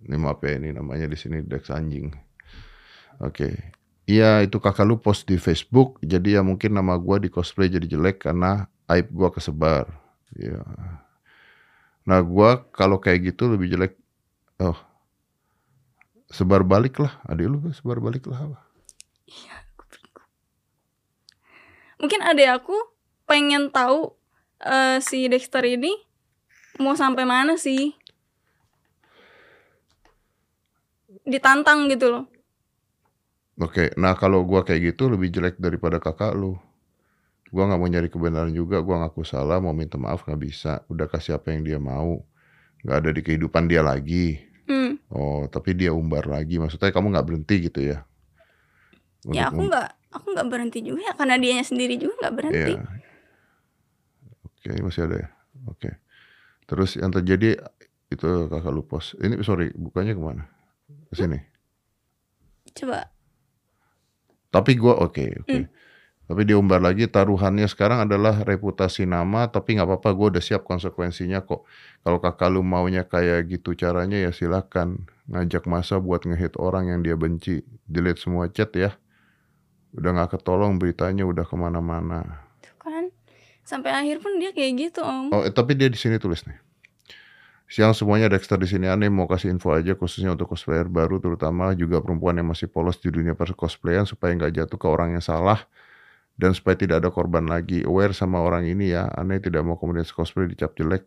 Ini 0.01 0.17
maaf 0.17 0.41
ya 0.41 0.57
ini 0.57 0.71
namanya 0.71 1.05
di 1.05 1.15
sini 1.15 1.43
Dex 1.43 1.69
anjing. 1.69 2.09
Oke. 3.19 3.51
Iya 4.07 4.41
itu 4.41 4.57
kakak 4.57 4.89
lu 4.89 4.97
post 4.97 5.29
di 5.29 5.37
Facebook 5.37 6.01
jadi 6.01 6.39
ya 6.39 6.43
mungkin 6.43 6.73
nama 6.73 6.97
gua 6.97 7.21
di 7.21 7.29
cosplay 7.29 7.69
jadi 7.69 7.85
jelek 7.85 8.25
karena 8.25 8.65
aib 8.89 9.07
gua 9.13 9.29
kesebar. 9.33 9.89
Iya. 10.37 10.65
Nah 12.09 12.21
gua 12.25 12.65
kalau 12.73 13.01
kayak 13.01 13.33
gitu 13.35 13.53
lebih 13.53 13.73
jelek. 13.73 13.95
Oh. 14.59 14.77
Sebar 16.29 16.65
balik 16.65 17.01
lah. 17.01 17.21
Adik 17.25 17.49
lu 17.49 17.59
sebar 17.73 18.01
balik 18.01 18.29
lah 18.29 18.53
apa? 18.53 18.69
mungkin 21.99 22.23
adek 22.23 22.63
aku 22.63 22.77
pengen 23.27 23.75
tahu 23.75 24.15
eh, 24.63 25.03
si 25.03 25.27
Dexter 25.27 25.67
ini 25.67 25.93
mau 26.79 26.95
sampai 26.95 27.27
mana 27.27 27.59
sih 27.59 27.93
ditantang 31.27 31.91
gitu 31.93 32.09
loh 32.09 32.27
Oke, 33.59 33.91
nah 33.99 34.15
kalau 34.15 34.47
gua 34.47 34.63
kayak 34.63 34.95
gitu 34.95 35.11
lebih 35.11 35.35
jelek 35.35 35.59
daripada 35.59 35.99
kakak 35.99 36.31
lu. 36.31 36.55
Gua 37.49 37.65
nggak 37.65 37.81
mau 37.81 37.89
nyari 37.89 38.09
kebenaran 38.13 38.53
juga, 38.53 38.81
gua 38.85 39.07
ngaku 39.07 39.25
salah, 39.25 39.59
mau 39.59 39.73
minta 39.73 39.97
maaf 39.97 40.25
nggak 40.25 40.41
bisa. 40.41 40.85
Udah 40.93 41.09
kasih 41.09 41.41
apa 41.41 41.53
yang 41.53 41.65
dia 41.65 41.79
mau, 41.81 42.23
nggak 42.85 42.97
ada 43.05 43.11
di 43.11 43.21
kehidupan 43.25 43.67
dia 43.69 43.81
lagi. 43.81 44.41
hmm. 44.69 45.09
Oh, 45.09 45.49
tapi 45.49 45.73
dia 45.73 45.97
umbar 45.97 46.29
lagi. 46.29 46.61
Maksudnya 46.61 46.93
kamu 46.93 47.17
nggak 47.17 47.27
berhenti 47.27 47.57
gitu 47.65 47.81
ya? 47.81 48.05
ya 49.33 49.49
Untuk 49.49 49.57
aku 49.57 49.61
nggak 49.73 49.89
aku 50.09 50.27
nggak 50.37 50.49
berhenti 50.49 50.79
juga 50.85 51.01
ya 51.11 51.13
karena 51.17 51.37
dianya 51.37 51.65
sendiri 51.65 52.01
juga 52.01 52.15
nggak 52.27 52.35
berhenti 52.37 52.73
Iya. 52.77 52.81
Oke, 54.45 54.71
masih 54.85 55.03
ada 55.09 55.17
ya. 55.17 55.29
Oke. 55.71 55.91
Terus 56.69 57.01
yang 57.01 57.09
terjadi 57.15 57.57
itu 58.09 58.29
kakak 58.49 58.73
lu 58.73 58.85
post. 58.85 59.17
Ini 59.21 59.41
sorry, 59.41 59.73
bukannya 59.73 60.13
ke 60.13 60.23
mana? 60.23 60.45
Ke 61.09 61.15
sini. 61.17 61.39
Coba. 62.77 63.09
Tapi 64.49 64.73
gua 64.77 65.01
oke 65.01 65.45
oke. 65.45 65.49
Hmm. 65.49 65.67
Tapi 66.29 66.45
diumbar 66.45 66.85
lagi 66.85 67.09
taruhannya 67.09 67.65
sekarang 67.65 68.05
adalah 68.05 68.45
reputasi 68.45 69.09
nama. 69.09 69.49
Tapi 69.49 69.81
nggak 69.81 69.89
apa-apa, 69.89 70.13
gue 70.13 70.27
udah 70.37 70.45
siap 70.45 70.69
konsekuensinya 70.69 71.41
kok. 71.41 71.65
Kalau 72.05 72.21
kakak 72.21 72.53
lu 72.53 72.61
maunya 72.61 73.09
kayak 73.09 73.49
gitu 73.49 73.73
caranya 73.73 74.21
ya 74.21 74.29
silakan 74.29 75.09
ngajak 75.33 75.65
masa 75.65 75.97
buat 75.97 76.29
ngehit 76.29 76.61
orang 76.61 76.93
yang 76.93 77.01
dia 77.01 77.17
benci. 77.17 77.65
Delete 77.89 78.21
semua 78.21 78.53
chat 78.53 78.69
ya. 78.77 78.93
Udah 79.97 80.21
nggak 80.21 80.37
ketolong 80.37 80.77
beritanya 80.77 81.25
udah 81.25 81.49
ke 81.49 81.57
mana-mana. 81.57 82.45
Tuh 82.61 82.77
kan. 82.77 83.09
Sampai 83.65 83.97
akhir 83.97 84.21
pun 84.21 84.37
dia 84.37 84.53
kayak 84.53 84.73
gitu, 84.77 85.01
Om. 85.01 85.33
Oh, 85.33 85.49
eh, 85.49 85.53
tapi 85.53 85.81
dia 85.81 85.89
di 85.89 85.97
sini 85.97 86.21
tulis 86.21 86.45
nih. 86.45 86.61
Siang 87.69 87.93
semuanya 87.93 88.33
Dexter 88.33 88.57
di 88.57 88.69
sini 88.69 88.89
aneh 88.89 89.13
mau 89.13 89.29
kasih 89.29 89.53
info 89.53 89.77
aja 89.77 89.93
khususnya 89.93 90.33
untuk 90.33 90.49
cosplayer 90.49 90.89
baru 90.89 91.21
terutama 91.21 91.77
juga 91.77 92.01
perempuan 92.01 92.37
yang 92.41 92.49
masih 92.49 92.65
polos 92.65 92.97
di 92.97 93.13
dunia 93.13 93.37
per 93.37 93.53
cosplayan 93.53 94.09
supaya 94.09 94.33
nggak 94.33 94.57
jatuh 94.57 94.81
ke 94.81 94.89
orang 94.89 95.13
yang 95.17 95.21
salah 95.21 95.69
dan 96.39 96.55
supaya 96.55 96.75
tidak 96.75 97.03
ada 97.03 97.11
korban 97.11 97.45
lagi. 97.45 97.83
Aware 97.83 98.15
sama 98.15 98.39
orang 98.39 98.65
ini 98.65 98.95
ya, 98.95 99.11
aneh 99.11 99.37
tidak 99.39 99.61
mau 99.61 99.75
komunitas 99.75 100.09
cosplay 100.11 100.47
dicap 100.47 100.73
jelek. 100.73 101.03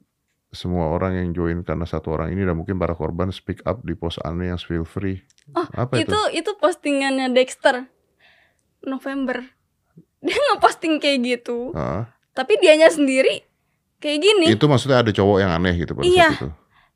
Semua 0.51 0.91
orang 0.91 1.15
yang 1.15 1.31
join 1.31 1.63
karena 1.63 1.87
satu 1.87 2.11
orang 2.11 2.29
ini 2.29 2.43
dan 2.43 2.53
mungkin 2.53 2.75
para 2.75 2.91
korban 2.91 3.31
speak 3.31 3.63
up 3.63 3.79
di 3.81 3.95
post 3.95 4.19
aneh 4.21 4.51
yang 4.51 4.59
feel 4.59 4.83
free. 4.83 5.23
Oh, 5.55 5.63
Apa 5.73 5.95
itu? 5.95 6.11
itu 6.11 6.19
itu 6.37 6.51
postingannya 6.53 7.31
Dexter 7.31 7.87
November. 8.83 9.39
Dia 10.21 10.35
ngeposting 10.35 10.99
kayak 10.99 11.19
gitu. 11.23 11.71
Ah, 11.71 12.11
Tapi 12.31 12.59
dianya 12.59 12.91
sendiri 12.91 13.47
kayak 13.97 14.19
gini. 14.19 14.45
itu 14.51 14.65
maksudnya 14.67 14.99
ada 14.99 15.09
cowok 15.09 15.37
yang 15.39 15.51
aneh 15.51 15.71
gitu 15.77 15.95
pada 15.95 16.03
Iya. 16.03 16.27
saat 16.27 16.35
itu. 16.37 16.49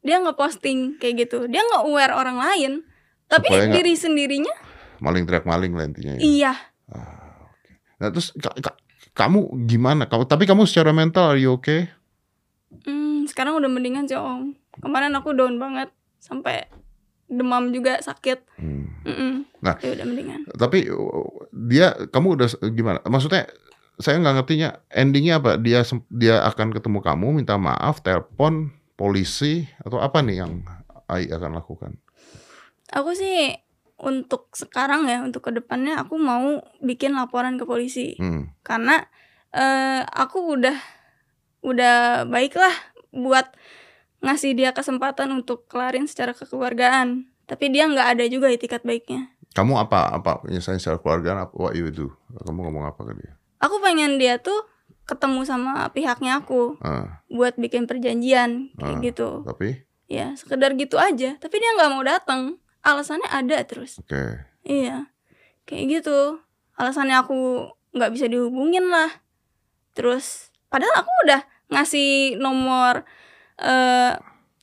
Dia 0.03 0.17
ngeposting 0.19 0.79
kayak 0.99 1.15
gitu. 1.23 1.47
Dia 1.47 1.63
nggak 1.63 1.83
aware 1.85 2.11
orang 2.11 2.37
lain. 2.37 2.71
Tapi 3.25 3.47
Supaya 3.49 3.71
diri 3.71 3.95
sendirinya 3.95 4.53
Maling 4.99 5.25
teriak 5.25 5.47
maling 5.47 5.73
lah 5.73 5.87
intinya. 5.87 6.13
ya. 6.13 6.19
iya. 6.19 6.53
Nah 8.01 8.07
terus 8.11 8.35
ka- 8.35 8.55
ka- 8.59 8.79
kamu 9.15 9.67
gimana? 9.69 10.07
Kamu 10.09 10.27
tapi 10.27 10.43
kamu 10.43 10.67
secara 10.67 10.91
mental 10.91 11.35
are 11.35 11.39
you 11.39 11.55
okay? 11.55 11.87
Hmm, 12.83 13.23
sekarang 13.29 13.55
udah 13.55 13.71
mendingan 13.71 14.09
sih 14.09 14.19
Om. 14.19 14.55
Kemarin 14.83 15.15
aku 15.15 15.31
down 15.31 15.55
banget 15.55 15.91
sampai 16.19 16.67
demam 17.31 17.71
juga 17.71 17.97
sakit. 18.03 18.43
Hmm. 18.59 19.45
Nah. 19.63 19.77
Tapi 19.77 19.97
udah 19.97 20.05
mendingan. 20.05 20.39
Tapi 20.53 20.89
uh, 20.91 21.47
dia 21.49 21.95
kamu 22.13 22.37
udah 22.37 22.47
gimana? 22.69 22.99
Maksudnya 23.05 23.49
saya 23.97 24.19
nggak 24.19 24.35
ngertinya 24.43 24.69
endingnya 24.91 25.39
apa? 25.39 25.57
Dia 25.57 25.81
dia 26.11 26.43
akan 26.45 26.75
ketemu 26.75 26.99
kamu 27.01 27.27
minta 27.41 27.55
maaf, 27.55 28.03
telepon 28.03 28.75
polisi 28.99 29.65
atau 29.81 29.99
apa 30.03 30.21
nih 30.21 30.43
yang 30.43 30.61
Ai 31.05 31.29
akan 31.29 31.53
lakukan? 31.53 32.01
Aku 32.89 33.13
sih 33.13 33.53
untuk 33.97 34.51
sekarang 34.51 35.05
ya, 35.05 35.21
untuk 35.21 35.39
ke 35.41 35.51
depannya 35.51 35.95
aku 35.97 36.15
mau 36.15 36.59
bikin 36.79 37.13
laporan 37.13 37.55
ke 37.55 37.63
polisi. 37.63 38.15
Hmm. 38.15 38.51
karena 38.61 39.07
eh, 39.49 40.03
aku 40.03 40.55
udah 40.55 40.75
udah 41.61 41.95
baiklah 42.25 42.73
buat 43.09 43.47
ngasih 44.19 44.53
dia 44.53 44.71
kesempatan 44.71 45.31
untuk 45.31 45.65
kelarin 45.65 46.05
secara 46.05 46.33
kekeluargaan 46.33 47.25
tapi 47.45 47.69
dia 47.69 47.85
nggak 47.85 48.17
ada 48.17 48.25
juga 48.25 48.49
itikat 48.49 48.81
baiknya 48.81 49.31
Kamu 49.51 49.79
apa 49.79 50.11
apa 50.11 50.43
misalnya 50.43 50.77
secara 50.77 50.99
keluarga 50.99 51.29
apa 51.39 51.53
what 51.53 51.71
you 51.73 51.87
do? 51.87 52.11
Kamu 52.35 52.59
ngomong 52.61 52.85
apa 52.85 53.01
ke 53.01 53.13
dia? 53.15 53.33
aku 53.55 53.79
pengen 53.79 54.19
dia 54.19 54.35
tuh 54.37 54.67
ketemu 55.05 55.41
sama 55.41 55.87
pihaknya 55.89 56.37
aku 56.37 56.75
Ah, 56.81 57.23
buat 57.27 57.55
bikin 57.55 57.85
perjanjian 57.85 58.73
kayak 58.75 58.91
Ah. 58.91 59.01
gitu 59.01 59.29
tapi 59.45 59.85
ya 60.05 60.33
sekedar 60.33 60.73
gitu 60.73 60.97
aja 60.97 61.37
tapi 61.39 61.55
dia 61.55 61.71
nggak 61.71 61.89
mau 61.89 62.03
datang 62.03 62.57
alasannya 62.85 63.25
ada 63.27 63.57
terus 63.65 63.97
oke. 63.97 64.45
iya 64.61 65.09
kayak 65.65 65.99
gitu 65.99 66.37
alasannya 66.77 67.17
aku 67.17 67.67
nggak 67.91 68.11
bisa 68.13 68.29
dihubungin 68.29 68.85
lah 68.85 69.09
terus 69.91 70.53
padahal 70.69 70.93
aku 70.95 71.09
udah 71.25 71.41
ngasih 71.71 72.37
nomor 72.37 73.01
eh 73.57 74.13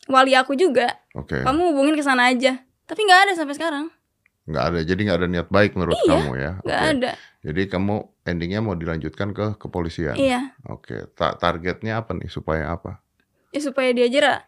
wali 0.06 0.36
aku 0.36 0.54
juga 0.54 1.00
Oke. 1.12 1.40
kamu 1.40 1.72
hubungin 1.74 1.96
ke 1.96 2.04
sana 2.04 2.30
aja 2.30 2.62
tapi 2.84 3.02
nggak 3.02 3.28
ada 3.28 3.32
sampai 3.34 3.56
sekarang 3.56 3.86
Nggak 4.42 4.64
ada. 4.68 4.80
Jadi 4.82 5.00
nggak 5.06 5.18
ada 5.22 5.28
niat 5.30 5.48
baik 5.48 5.78
menurut 5.78 5.94
Iya, 6.02 6.10
kamu 6.10 6.30
ya. 6.34 6.52
nggak 6.60 6.80
Oke. 6.82 6.90
ada 6.98 7.12
Jadi 7.46 7.62
kamu 7.70 7.94
endingnya 8.22 8.58
mau 8.58 8.74
dilanjutkan 8.74 9.30
ke 9.30 9.54
kepolisian. 9.54 10.18
iya 10.18 10.50
Oke. 10.66 11.06
Ta- 11.14 11.38
targetnya 11.38 12.02
apa 12.02 12.10
nih 12.18 12.26
supaya 12.26 12.74
apa? 12.74 12.98
ya 13.54 13.60
supaya 13.62 13.94
dia 13.94 14.10
jerak 14.10 14.42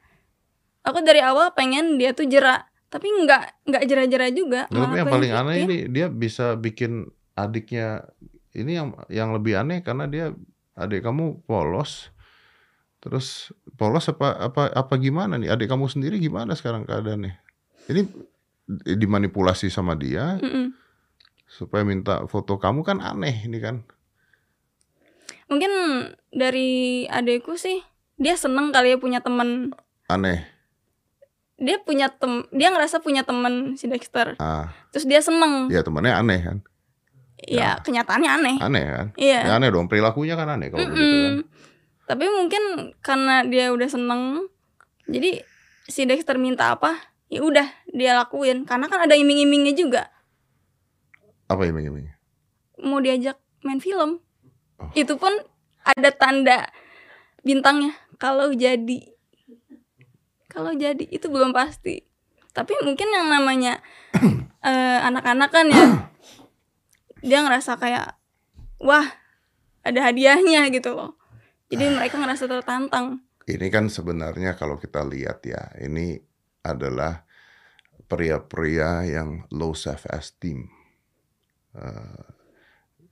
aku 0.83 0.99
dari 0.99 1.23
awal 1.23 1.55
pengen 1.55 1.95
dia 1.95 2.11
tuh 2.11 2.27
jerak 2.27 2.67
tapi 2.88 3.07
nggak 3.11 3.66
nggak 3.66 3.83
jera-jera 3.85 4.29
juga 4.31 4.61
Nah, 4.70 4.87
tapi 4.87 5.03
yang 5.03 5.09
paling 5.11 5.33
aneh 5.33 5.55
bikin. 5.57 5.66
ini 5.66 5.79
dia 5.90 6.07
bisa 6.09 6.55
bikin 6.55 6.92
adiknya 7.35 8.07
ini 8.55 8.79
yang 8.79 8.94
yang 9.11 9.35
lebih 9.35 9.59
aneh 9.59 9.83
karena 9.83 10.07
dia 10.07 10.31
adik 10.75 11.03
kamu 11.03 11.42
polos. 11.42 12.11
Terus 12.99 13.51
polos 13.75 14.09
apa 14.09 14.33
apa 14.38 14.62
apa 14.70 14.94
gimana 14.97 15.37
nih? 15.37 15.51
Adik 15.51 15.68
kamu 15.68 15.90
sendiri 15.90 16.16
gimana 16.16 16.55
sekarang 16.55 16.87
keadaannya? 16.87 17.35
Ini 17.90 18.01
dimanipulasi 18.97 19.68
sama 19.68 19.92
dia 19.92 20.40
Mm-mm. 20.40 20.73
supaya 21.44 21.85
minta 21.85 22.25
foto 22.25 22.57
kamu 22.57 22.81
kan 22.81 22.99
aneh 22.99 23.44
ini 23.44 23.61
kan. 23.61 23.85
mungkin 25.44 25.68
dari 26.33 27.05
adekku 27.05 27.61
sih 27.61 27.85
dia 28.16 28.33
seneng 28.33 28.73
kali 28.73 28.97
ya 28.97 28.99
punya 28.99 29.20
temen 29.20 29.77
Aneh. 30.07 30.49
Dia 31.64 31.81
punya 31.81 32.12
tem 32.12 32.44
dia 32.53 32.68
ngerasa 32.68 33.00
punya 33.00 33.24
temen 33.24 33.74
si 33.81 33.88
Dexter. 33.88 34.37
Ah, 34.37 34.70
terus 34.92 35.09
dia 35.09 35.24
seneng. 35.24 35.72
Ya 35.72 35.81
temannya 35.81 36.12
aneh 36.12 36.40
kan. 36.44 36.59
ya. 37.44 37.77
kenyataannya 37.83 38.31
aneh. 38.31 38.57
Aneh 38.61 38.85
kan? 38.85 39.07
iya. 39.16 39.40
Ya 39.48 39.53
aneh 39.57 39.72
dong 39.72 39.88
perilakunya 39.88 40.37
kan 40.37 40.48
aneh 40.53 40.68
kalau 40.68 40.85
begitu 40.85 41.16
kan. 41.16 41.37
Tapi 42.05 42.24
mungkin 42.29 42.62
karena 43.00 43.48
dia 43.48 43.72
udah 43.72 43.88
seneng 43.88 44.53
jadi 45.09 45.40
si 45.88 46.05
Dexter 46.05 46.37
minta 46.37 46.77
apa 46.77 47.00
ya 47.33 47.40
udah 47.40 47.66
dia 47.90 48.12
lakuin. 48.16 48.68
Karena 48.68 48.92
kan 48.92 49.09
ada 49.09 49.16
iming-imingnya 49.16 49.72
juga. 49.72 50.12
Apa 51.48 51.68
iming-iming? 51.68 52.14
mau 52.83 52.98
diajak 52.98 53.38
main 53.62 53.79
film. 53.79 54.18
Oh. 54.74 54.90
itu 54.98 55.14
pun 55.14 55.31
ada 55.87 56.11
tanda 56.11 56.66
bintangnya. 57.46 57.94
Kalau 58.18 58.50
jadi 58.50 59.13
kalau 60.55 60.71
jadi 60.73 61.03
itu 61.11 61.27
belum 61.27 61.51
pasti 61.51 62.07
tapi 62.55 62.73
mungkin 62.87 63.11
yang 63.11 63.27
namanya 63.27 63.83
eh, 64.62 64.99
anak-anak 65.03 65.51
kan 65.51 65.67
ya 65.69 65.87
dia 67.27 67.43
ngerasa 67.43 67.75
kayak 67.77 68.14
wah 68.79 69.05
ada 69.83 70.01
hadiahnya 70.01 70.71
gitu 70.71 70.95
loh 70.95 71.19
jadi 71.67 71.90
mereka 71.90 72.17
ngerasa 72.17 72.47
tertantang 72.47 73.21
Ini 73.45 73.69
kan 73.69 73.93
sebenarnya 73.93 74.57
kalau 74.57 74.81
kita 74.81 75.05
lihat 75.05 75.45
ya, 75.45 75.69
ini 75.77 76.17
adalah 76.64 77.29
pria-pria 78.09 79.05
yang 79.05 79.45
low 79.53 79.77
self 79.77 80.09
esteem. 80.09 80.64
Eh, 81.77 82.25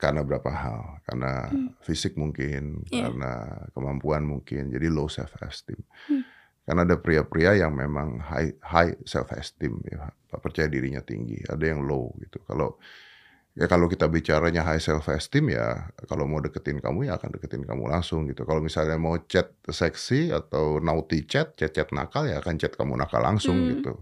karena 0.00 0.24
berapa 0.24 0.48
hal, 0.48 1.04
karena 1.04 1.52
fisik 1.84 2.16
mungkin, 2.16 2.80
Iya. 2.88 3.12
karena 3.12 3.32
kemampuan 3.76 4.24
mungkin, 4.24 4.72
jadi 4.72 4.88
low 4.88 5.04
self 5.04 5.36
esteem. 5.44 5.84
Hmm. 6.08 6.24
Karena 6.62 6.86
ada 6.86 6.94
pria-pria 6.94 7.58
yang 7.58 7.74
memang 7.74 8.22
high 8.22 8.54
high 8.62 8.94
self 9.02 9.34
esteem 9.34 9.82
ya, 9.82 10.08
percaya 10.38 10.70
dirinya 10.70 11.02
tinggi, 11.02 11.42
ada 11.50 11.64
yang 11.66 11.82
low 11.82 12.14
gitu. 12.22 12.38
Kalau 12.46 12.78
ya 13.52 13.68
kalau 13.68 13.84
kita 13.84 14.08
bicaranya 14.08 14.64
high 14.64 14.80
self 14.80 15.10
esteem 15.12 15.52
ya 15.52 15.92
kalau 16.08 16.24
mau 16.24 16.40
deketin 16.40 16.80
kamu 16.80 17.10
ya 17.12 17.20
akan 17.20 17.36
deketin 17.36 17.66
kamu 17.66 17.90
langsung 17.90 18.24
gitu. 18.30 18.46
Kalau 18.46 18.62
misalnya 18.62 18.96
mau 18.96 19.18
chat 19.26 19.52
seksi 19.66 20.30
atau 20.32 20.78
naughty 20.78 21.26
chat, 21.26 21.52
chat-chat 21.58 21.90
nakal 21.92 22.24
ya 22.30 22.38
akan 22.40 22.54
chat 22.56 22.72
kamu 22.78 22.94
nakal 22.96 23.20
langsung 23.20 23.58
Hmm. 23.58 23.68
gitu. 23.76 23.92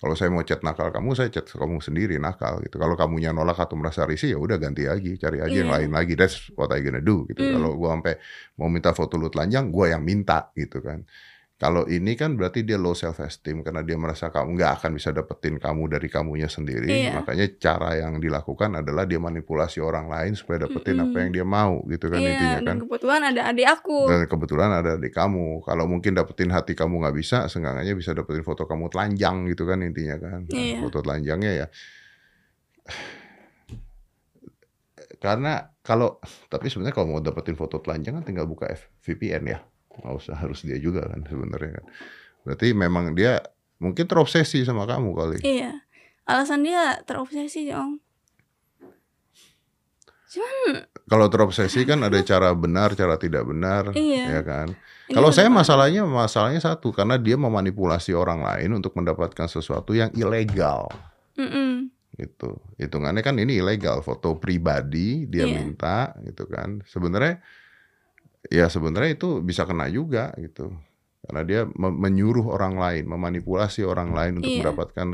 Kalau 0.00 0.14
saya 0.14 0.28
mau 0.28 0.44
chat 0.44 0.60
nakal 0.60 0.92
kamu, 0.92 1.16
saya 1.16 1.32
chat 1.32 1.48
kamu 1.48 1.80
sendiri 1.80 2.20
nakal 2.20 2.60
gitu. 2.60 2.76
Kalau 2.76 2.92
kamunya 2.92 3.32
nolak 3.32 3.56
atau 3.56 3.74
merasa 3.74 4.04
risih 4.04 4.36
ya 4.36 4.38
udah 4.38 4.56
ganti 4.60 4.84
lagi, 4.84 5.16
cari 5.16 5.40
aja 5.40 5.50
yang 5.52 5.72
Iya. 5.72 5.76
lain 5.80 5.90
lagi. 5.96 6.12
That's 6.14 6.52
what 6.54 6.70
I 6.70 6.84
gonna 6.84 7.00
do 7.02 7.24
gitu. 7.26 7.40
Hmm. 7.42 7.58
Kalau 7.58 7.70
gua 7.74 7.96
sampai 7.98 8.14
mau 8.54 8.68
minta 8.70 8.92
foto 8.94 9.16
lu 9.18 9.28
telanjang, 9.32 9.68
gua 9.72 9.90
yang 9.96 10.04
minta 10.04 10.48
gitu 10.54 10.78
kan. 10.78 11.02
Kalau 11.54 11.86
ini 11.86 12.18
kan 12.18 12.34
berarti 12.34 12.66
dia 12.66 12.74
low 12.74 12.98
self 12.98 13.22
esteem 13.22 13.62
karena 13.62 13.86
dia 13.86 13.94
merasa 13.94 14.26
kamu 14.26 14.58
nggak 14.58 14.72
akan 14.82 14.90
bisa 14.98 15.14
dapetin 15.14 15.62
kamu 15.62 15.86
dari 15.86 16.10
kamunya 16.10 16.50
sendiri. 16.50 16.90
Iya. 16.90 17.22
Makanya 17.22 17.46
cara 17.62 17.94
yang 17.94 18.18
dilakukan 18.18 18.74
adalah 18.82 19.06
dia 19.06 19.22
manipulasi 19.22 19.78
orang 19.78 20.10
lain 20.10 20.34
supaya 20.34 20.66
dapetin 20.66 20.98
apa 20.98 21.14
Mm-mm. 21.14 21.22
yang 21.22 21.30
dia 21.30 21.46
mau 21.46 21.78
gitu 21.86 22.10
kan 22.10 22.18
iya 22.18 22.34
intinya 22.34 22.58
kan. 22.58 22.66
dan 22.66 22.76
kebetulan 22.82 23.20
ada 23.30 23.42
adik 23.54 23.66
aku 23.70 23.98
Dan 24.10 24.20
kebetulan 24.26 24.70
ada 24.74 24.92
di 24.98 25.10
kamu. 25.14 25.62
Kalau 25.62 25.84
mungkin 25.86 26.12
dapetin 26.18 26.50
hati 26.50 26.74
kamu 26.74 26.94
nggak 27.06 27.16
bisa, 27.22 27.46
seenggaknya 27.46 27.94
bisa 27.94 28.10
dapetin 28.18 28.42
foto 28.42 28.66
kamu 28.66 28.90
telanjang 28.90 29.46
gitu 29.46 29.62
kan 29.62 29.78
intinya 29.78 30.16
kan. 30.18 30.38
Nah, 30.50 30.58
Iya. 30.58 30.82
Foto 30.82 31.06
telanjangnya 31.06 31.52
ya. 31.54 31.66
Karena 35.22 35.70
kalau 35.80 36.18
tapi 36.50 36.68
sebenarnya 36.68 36.98
kalau 36.98 37.14
mau 37.14 37.22
dapetin 37.22 37.54
foto 37.54 37.78
telanjang 37.80 38.18
kan 38.20 38.24
tinggal 38.26 38.44
buka 38.50 38.68
F- 38.68 38.90
VPN 39.06 39.44
ya. 39.48 39.58
Nggak 40.00 40.14
usah 40.16 40.34
harus 40.34 40.62
dia 40.62 40.78
juga 40.78 41.06
kan 41.06 41.22
sebenarnya 41.22 41.78
kan. 41.78 41.84
Berarti 42.42 42.66
memang 42.72 43.14
dia 43.14 43.40
mungkin 43.78 44.04
terobsesi 44.06 44.62
sama 44.62 44.86
kamu 44.86 45.10
kali. 45.12 45.38
iya 45.42 45.82
alasan 46.24 46.64
dia 46.64 46.98
terobsesi 47.04 47.68
om 47.70 48.00
cuman 50.24 50.88
Kalau 51.04 51.28
terobsesi 51.28 51.84
kan 51.84 52.00
ada 52.00 52.16
cara 52.24 52.50
benar, 52.56 52.96
cara 52.96 53.20
tidak 53.20 53.44
benar, 53.44 53.92
Iya. 53.92 54.40
ya 54.40 54.42
kan? 54.42 54.72
ini 54.72 55.12
Kalau 55.12 55.28
saya 55.30 55.52
masalahnya 55.52 56.02
masalahnya 56.08 56.58
satu 56.58 56.90
karena 56.90 57.20
dia 57.20 57.36
memanipulasi 57.36 58.16
orang 58.16 58.40
lain 58.40 58.72
untuk 58.72 58.96
mendapatkan 58.96 59.46
sesuatu 59.46 59.92
yang 59.92 60.08
ilegal 60.16 60.88
Mm-mm. 61.36 61.92
gitu. 62.16 62.56
Hitungannya 62.80 63.20
kan 63.20 63.36
ini 63.36 63.60
ilegal, 63.60 64.00
foto 64.00 64.40
pribadi 64.40 65.28
dia 65.28 65.44
Iya. 65.44 65.54
minta 65.54 65.98
gitu 66.24 66.48
kan. 66.48 66.80
Sebenarnya 66.88 67.44
ya 68.46 68.66
sebenarnya 68.66 69.14
itu 69.14 69.40
bisa 69.40 69.64
kena 69.64 69.86
juga 69.86 70.32
gitu. 70.36 70.72
Karena 71.20 71.40
dia 71.42 71.60
me- 71.64 71.94
menyuruh 71.94 72.44
orang 72.46 72.76
lain, 72.76 73.04
memanipulasi 73.06 73.80
orang 73.80 74.12
lain 74.12 74.32
untuk 74.38 74.50
Iya. 74.50 74.60
mendapatkan 74.60 75.08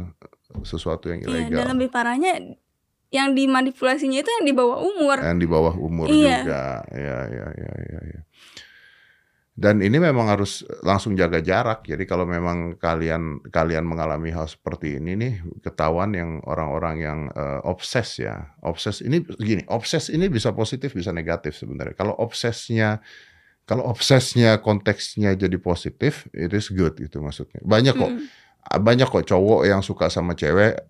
sesuatu 0.62 1.06
yang 1.06 1.22
Iya, 1.22 1.28
dan 1.28 1.38
ilegal. 1.46 1.66
lebih 1.70 1.88
parahnya 1.88 2.32
yang 3.10 3.30
dimanipulasinya 3.32 4.18
itu 4.18 4.30
yang 4.32 4.44
di 4.44 4.52
bawah 4.52 4.78
umur. 4.80 5.18
yang 5.18 5.38
di 5.38 5.46
bawah 5.46 5.74
umur 5.74 6.06
Iya. 6.06 6.42
juga. 6.42 6.62
Ya, 6.90 7.18
ya, 7.26 7.46
ya, 7.54 7.70
ya, 7.86 8.00
ya. 8.08 8.20
Dan 9.60 9.84
ini 9.84 10.00
memang 10.00 10.32
harus 10.32 10.64
langsung 10.80 11.12
jaga 11.12 11.44
jarak. 11.44 11.84
Jadi 11.84 12.08
kalau 12.08 12.24
memang 12.24 12.80
kalian 12.80 13.44
kalian 13.52 13.84
mengalami 13.84 14.32
hal 14.32 14.48
seperti 14.48 14.96
ini 14.96 15.12
nih, 15.20 15.34
ketahuan 15.60 16.16
yang 16.16 16.40
orang-orang 16.48 16.96
yang 17.04 17.18
eh, 17.28 17.60
obses 17.68 18.24
ya. 18.24 18.56
Obses 18.64 19.04
ini 19.04 19.20
gini, 19.36 19.60
obses 19.68 20.08
ini 20.08 20.32
bisa 20.32 20.56
positif 20.56 20.96
bisa 20.96 21.12
negatif 21.12 21.60
sebenarnya. 21.60 21.92
Kalau 21.92 22.16
obsesnya 22.16 23.04
kalau 23.68 23.84
obsesnya 23.84 24.64
konteksnya 24.64 25.36
jadi 25.36 25.60
positif, 25.60 26.24
it 26.32 26.56
is 26.56 26.72
good 26.72 26.96
gitu 26.96 27.20
maksudnya. 27.20 27.60
Banyak 27.60 27.94
kok 28.00 28.12
Mm-mm. 28.16 28.80
banyak 28.80 29.12
kok 29.12 29.28
cowok 29.28 29.68
yang 29.68 29.84
suka 29.84 30.08
sama 30.08 30.32
cewek 30.40 30.80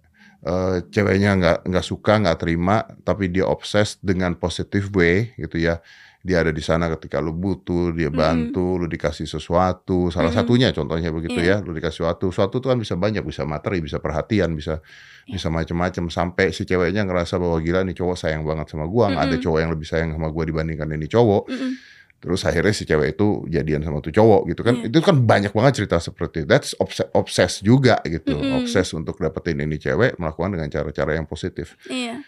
eh, 0.47 0.77
ceweknya 0.95 1.31
nggak 1.43 1.59
nggak 1.67 1.87
suka 1.87 2.23
nggak 2.23 2.39
terima 2.39 2.87
tapi 3.03 3.35
dia 3.35 3.51
obses 3.51 3.99
dengan 3.99 4.39
positive 4.39 4.89
way 4.95 5.35
gitu 5.43 5.59
ya 5.59 5.83
dia 6.21 6.45
ada 6.45 6.53
di 6.53 6.61
sana 6.61 6.93
ketika 6.93 7.17
lu 7.17 7.33
butuh 7.33 7.97
dia 7.97 8.13
bantu 8.13 8.77
lu 8.77 8.85
dikasih 8.85 9.25
sesuatu 9.25 10.13
salah 10.13 10.29
Mm-mm. 10.29 10.37
satunya 10.37 10.69
contohnya 10.69 11.09
begitu 11.09 11.41
Iya. 11.41 11.59
ya 11.59 11.65
lu 11.65 11.73
dikasih 11.73 12.05
sesuatu 12.05 12.29
sesuatu 12.29 12.61
itu 12.61 12.69
kan 12.69 12.77
bisa 12.77 12.93
banyak 12.95 13.25
bisa 13.25 13.49
materi 13.49 13.81
bisa 13.81 13.97
perhatian 13.99 14.53
bisa 14.53 14.85
Iya. 15.25 15.41
bisa 15.41 15.49
macam-macam 15.49 16.13
sampai 16.13 16.53
si 16.53 16.65
ceweknya 16.65 17.09
ngerasa 17.09 17.41
bahwa 17.41 17.57
gila 17.59 17.89
nih 17.89 17.97
cowok 17.97 18.17
sayang 18.21 18.45
banget 18.45 18.69
sama 18.69 18.85
gua 18.85 19.09
nggak 19.09 19.25
ada 19.27 19.37
cowok 19.41 19.59
yang 19.59 19.71
lebih 19.73 19.89
sayang 19.89 20.11
sama 20.13 20.29
gua 20.29 20.45
dibandingkan 20.45 20.89
ini 20.93 21.09
cowok 21.09 21.45
Mm-mm. 21.49 21.73
Terus 22.21 22.45
akhirnya 22.45 22.77
si 22.77 22.85
cewek 22.85 23.17
itu 23.17 23.49
jadian 23.49 23.81
sama 23.81 24.05
tuh 24.05 24.13
cowok 24.13 24.53
gitu 24.53 24.61
kan. 24.61 24.77
Iya. 24.77 24.93
Itu 24.93 25.01
kan 25.01 25.25
banyak 25.25 25.57
banget 25.57 25.73
cerita 25.81 25.97
seperti 25.97 26.45
itu. 26.45 26.53
That's 26.53 26.77
obses, 26.77 27.09
obses 27.17 27.65
juga 27.65 27.97
gitu. 28.05 28.37
Mm-mm. 28.37 28.61
Obses 28.61 28.93
untuk 28.93 29.17
dapetin 29.17 29.57
ini 29.57 29.81
cewek 29.81 30.21
melakukan 30.21 30.53
dengan 30.53 30.69
cara-cara 30.69 31.17
yang 31.17 31.25
positif. 31.25 31.81
Iya. 31.89 32.21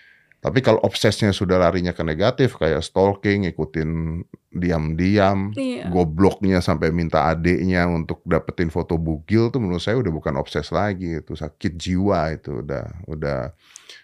Tapi 0.42 0.58
kalau 0.58 0.82
obsesnya 0.82 1.30
sudah 1.30 1.54
larinya 1.54 1.94
ke 1.94 2.02
negatif 2.02 2.58
kayak 2.58 2.82
stalking, 2.82 3.46
ikutin 3.46 4.20
diam-diam, 4.50 5.54
Iya. 5.54 5.86
gobloknya 5.86 6.58
sampai 6.58 6.90
minta 6.90 7.30
adiknya 7.30 7.86
untuk 7.86 8.26
dapetin 8.26 8.66
foto 8.66 8.98
bugil 8.98 9.48
tuh 9.48 9.62
menurut 9.62 9.78
saya 9.78 10.02
udah 10.02 10.10
bukan 10.10 10.34
obses 10.34 10.66
lagi 10.68 11.22
itu 11.22 11.38
sakit 11.38 11.78
jiwa 11.78 12.34
itu 12.34 12.58
udah 12.58 13.06
udah 13.06 13.54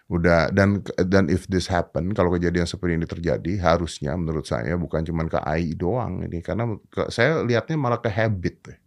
udah. 0.06 0.54
Dan 0.54 0.78
dan 1.04 1.26
if 1.26 1.50
this 1.50 1.66
happen 1.66 2.14
kalau 2.14 2.30
kejadian 2.30 2.64
seperti 2.64 2.94
ini 2.94 3.04
terjadi 3.04 3.52
harusnya 3.58 4.14
menurut 4.14 4.46
saya 4.46 4.78
bukan 4.78 5.02
cuman 5.02 5.26
ke 5.26 5.42
AI 5.42 5.74
doang 5.74 6.22
ini 6.22 6.38
karena 6.38 6.70
ke- 6.86 7.10
saya 7.10 7.42
lihatnya 7.42 7.74
malah 7.74 7.98
ke 7.98 8.08
habit 8.08 8.78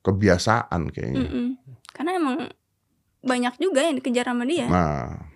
kebiasaan 0.00 0.94
kayaknya. 0.94 1.26
Mm-mm. 1.26 1.46
Karena 1.90 2.10
emang 2.14 2.36
banyak 3.20 3.58
juga 3.58 3.82
yang 3.82 3.98
dikejar 3.98 4.30
sama 4.30 4.46
dia. 4.46 4.70
Nah 4.70 5.34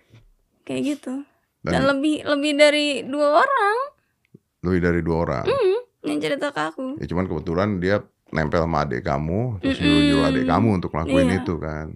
kayak 0.61 0.81
gitu. 0.97 1.13
Dan, 1.61 1.71
dan 1.77 1.81
lebih 1.93 2.25
lebih 2.25 2.51
dari 2.57 2.87
dua 3.05 3.45
orang 3.45 3.77
lebih 4.61 4.81
dari 4.81 5.01
dua 5.01 5.17
orang 5.21 5.45
yang 6.01 6.17
cerita 6.17 6.49
ke 6.49 6.61
aku. 6.73 6.97
ya 6.97 7.05
cuman 7.05 7.29
kebetulan 7.29 7.69
dia 7.77 8.01
nempel 8.33 8.65
sama 8.65 8.81
adik 8.81 9.05
kamu 9.05 9.61
terus 9.61 9.77
Mm-mm. 9.77 9.85
nyuruh 9.85 10.01
nyuruh 10.01 10.25
adik 10.27 10.45
kamu 10.47 10.67
untuk 10.73 10.89
ngelakuin 10.91 11.29
Iya. 11.29 11.37
itu 11.37 11.53
kan 11.57 11.87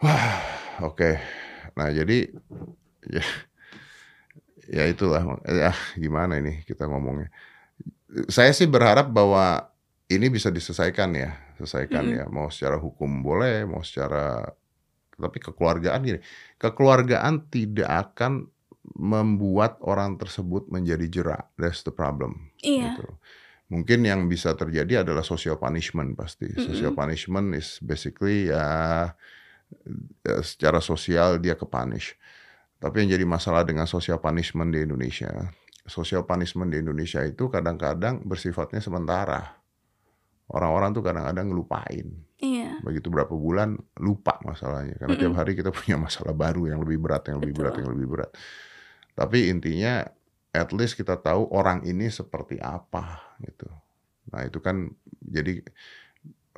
wah 0.00 0.40
oke 0.82 1.10
nah 1.74 1.88
jadi 1.90 2.18
ya 3.04 3.24
ya 4.64 4.84
itulah 4.88 5.20
ya 5.44 5.72
gimana 5.94 6.40
ini 6.40 6.64
kita 6.64 6.88
ngomongnya 6.88 7.28
saya 8.30 8.54
sih 8.54 8.64
berharap 8.64 9.10
bahwa 9.10 9.68
ini 10.08 10.32
bisa 10.32 10.48
diselesaikan 10.48 11.12
ya 11.12 11.30
selesaikan 11.56 12.04
Mm-mm. 12.04 12.18
ya 12.20 12.24
mau 12.28 12.48
secara 12.48 12.80
hukum 12.80 13.20
boleh 13.20 13.68
mau 13.68 13.84
secara 13.84 14.48
tapi 15.14 15.38
kekeluargaan 15.38 16.00
gini 16.02 16.20
kekeluargaan 16.58 17.48
tidak 17.48 18.12
akan 18.12 18.50
membuat 18.94 19.80
orang 19.80 20.20
tersebut 20.20 20.68
menjadi 20.68 21.06
jerak 21.08 21.48
that's 21.56 21.80
the 21.82 21.90
problem 21.90 22.52
Iya. 22.60 22.96
gitu. 22.96 23.08
Mungkin 23.72 24.04
yang 24.04 24.28
bisa 24.28 24.52
terjadi 24.52 25.02
adalah 25.02 25.24
social 25.24 25.56
punishment 25.56 26.12
pasti. 26.14 26.52
Social 26.52 26.92
Mm-mm. 26.92 27.00
punishment 27.00 27.56
is 27.56 27.80
basically 27.80 28.52
ya, 28.52 29.08
ya 30.20 30.36
secara 30.44 30.84
sosial 30.84 31.40
dia 31.40 31.56
ke 31.56 31.64
punish. 31.64 32.12
Tapi 32.78 33.02
yang 33.02 33.16
jadi 33.16 33.24
masalah 33.24 33.64
dengan 33.64 33.88
social 33.88 34.20
punishment 34.20 34.68
di 34.68 34.84
Indonesia, 34.84 35.48
social 35.88 36.28
punishment 36.28 36.70
di 36.70 36.84
Indonesia 36.84 37.24
itu 37.24 37.48
kadang-kadang 37.48 38.20
bersifatnya 38.22 38.84
sementara. 38.84 39.56
Orang-orang 40.52 40.92
tuh 40.92 41.00
kadang-kadang 41.00 41.48
ngelupain. 41.48 42.06
Iya. 42.36 42.53
Begitu 42.82 43.08
berapa 43.12 43.32
bulan 43.34 43.76
lupa 44.00 44.38
masalahnya. 44.44 44.96
Karena 45.00 45.14
tiap 45.18 45.32
Mm-mm. 45.32 45.38
hari 45.38 45.52
kita 45.58 45.70
punya 45.78 45.96
masalah 46.00 46.34
baru 46.36 46.70
yang 46.70 46.80
lebih 46.84 46.98
berat, 47.02 47.28
yang 47.30 47.38
lebih 47.42 47.54
Betul. 47.54 47.62
berat, 47.64 47.74
yang 47.80 47.90
lebih 47.92 48.06
berat. 48.10 48.30
Tapi 49.14 49.38
intinya 49.52 50.02
at 50.54 50.70
least 50.74 50.98
kita 50.98 51.18
tahu 51.18 51.50
orang 51.54 51.82
ini 51.86 52.10
seperti 52.10 52.58
apa 52.62 53.36
gitu. 53.42 53.66
Nah, 54.32 54.46
itu 54.46 54.58
kan 54.62 54.90
jadi 55.22 55.62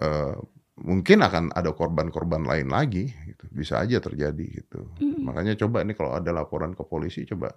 eh, 0.02 0.36
mungkin 0.76 1.18
akan 1.24 1.44
ada 1.56 1.72
korban-korban 1.72 2.44
lain 2.44 2.68
lagi 2.68 3.08
gitu. 3.28 3.44
Bisa 3.52 3.80
aja 3.82 3.98
terjadi 4.00 4.46
gitu. 4.64 4.84
Mm-mm. 5.00 5.24
Makanya 5.24 5.56
coba 5.56 5.82
nih 5.84 5.96
kalau 5.96 6.12
ada 6.16 6.30
laporan 6.34 6.72
ke 6.76 6.84
polisi 6.84 7.24
coba 7.28 7.52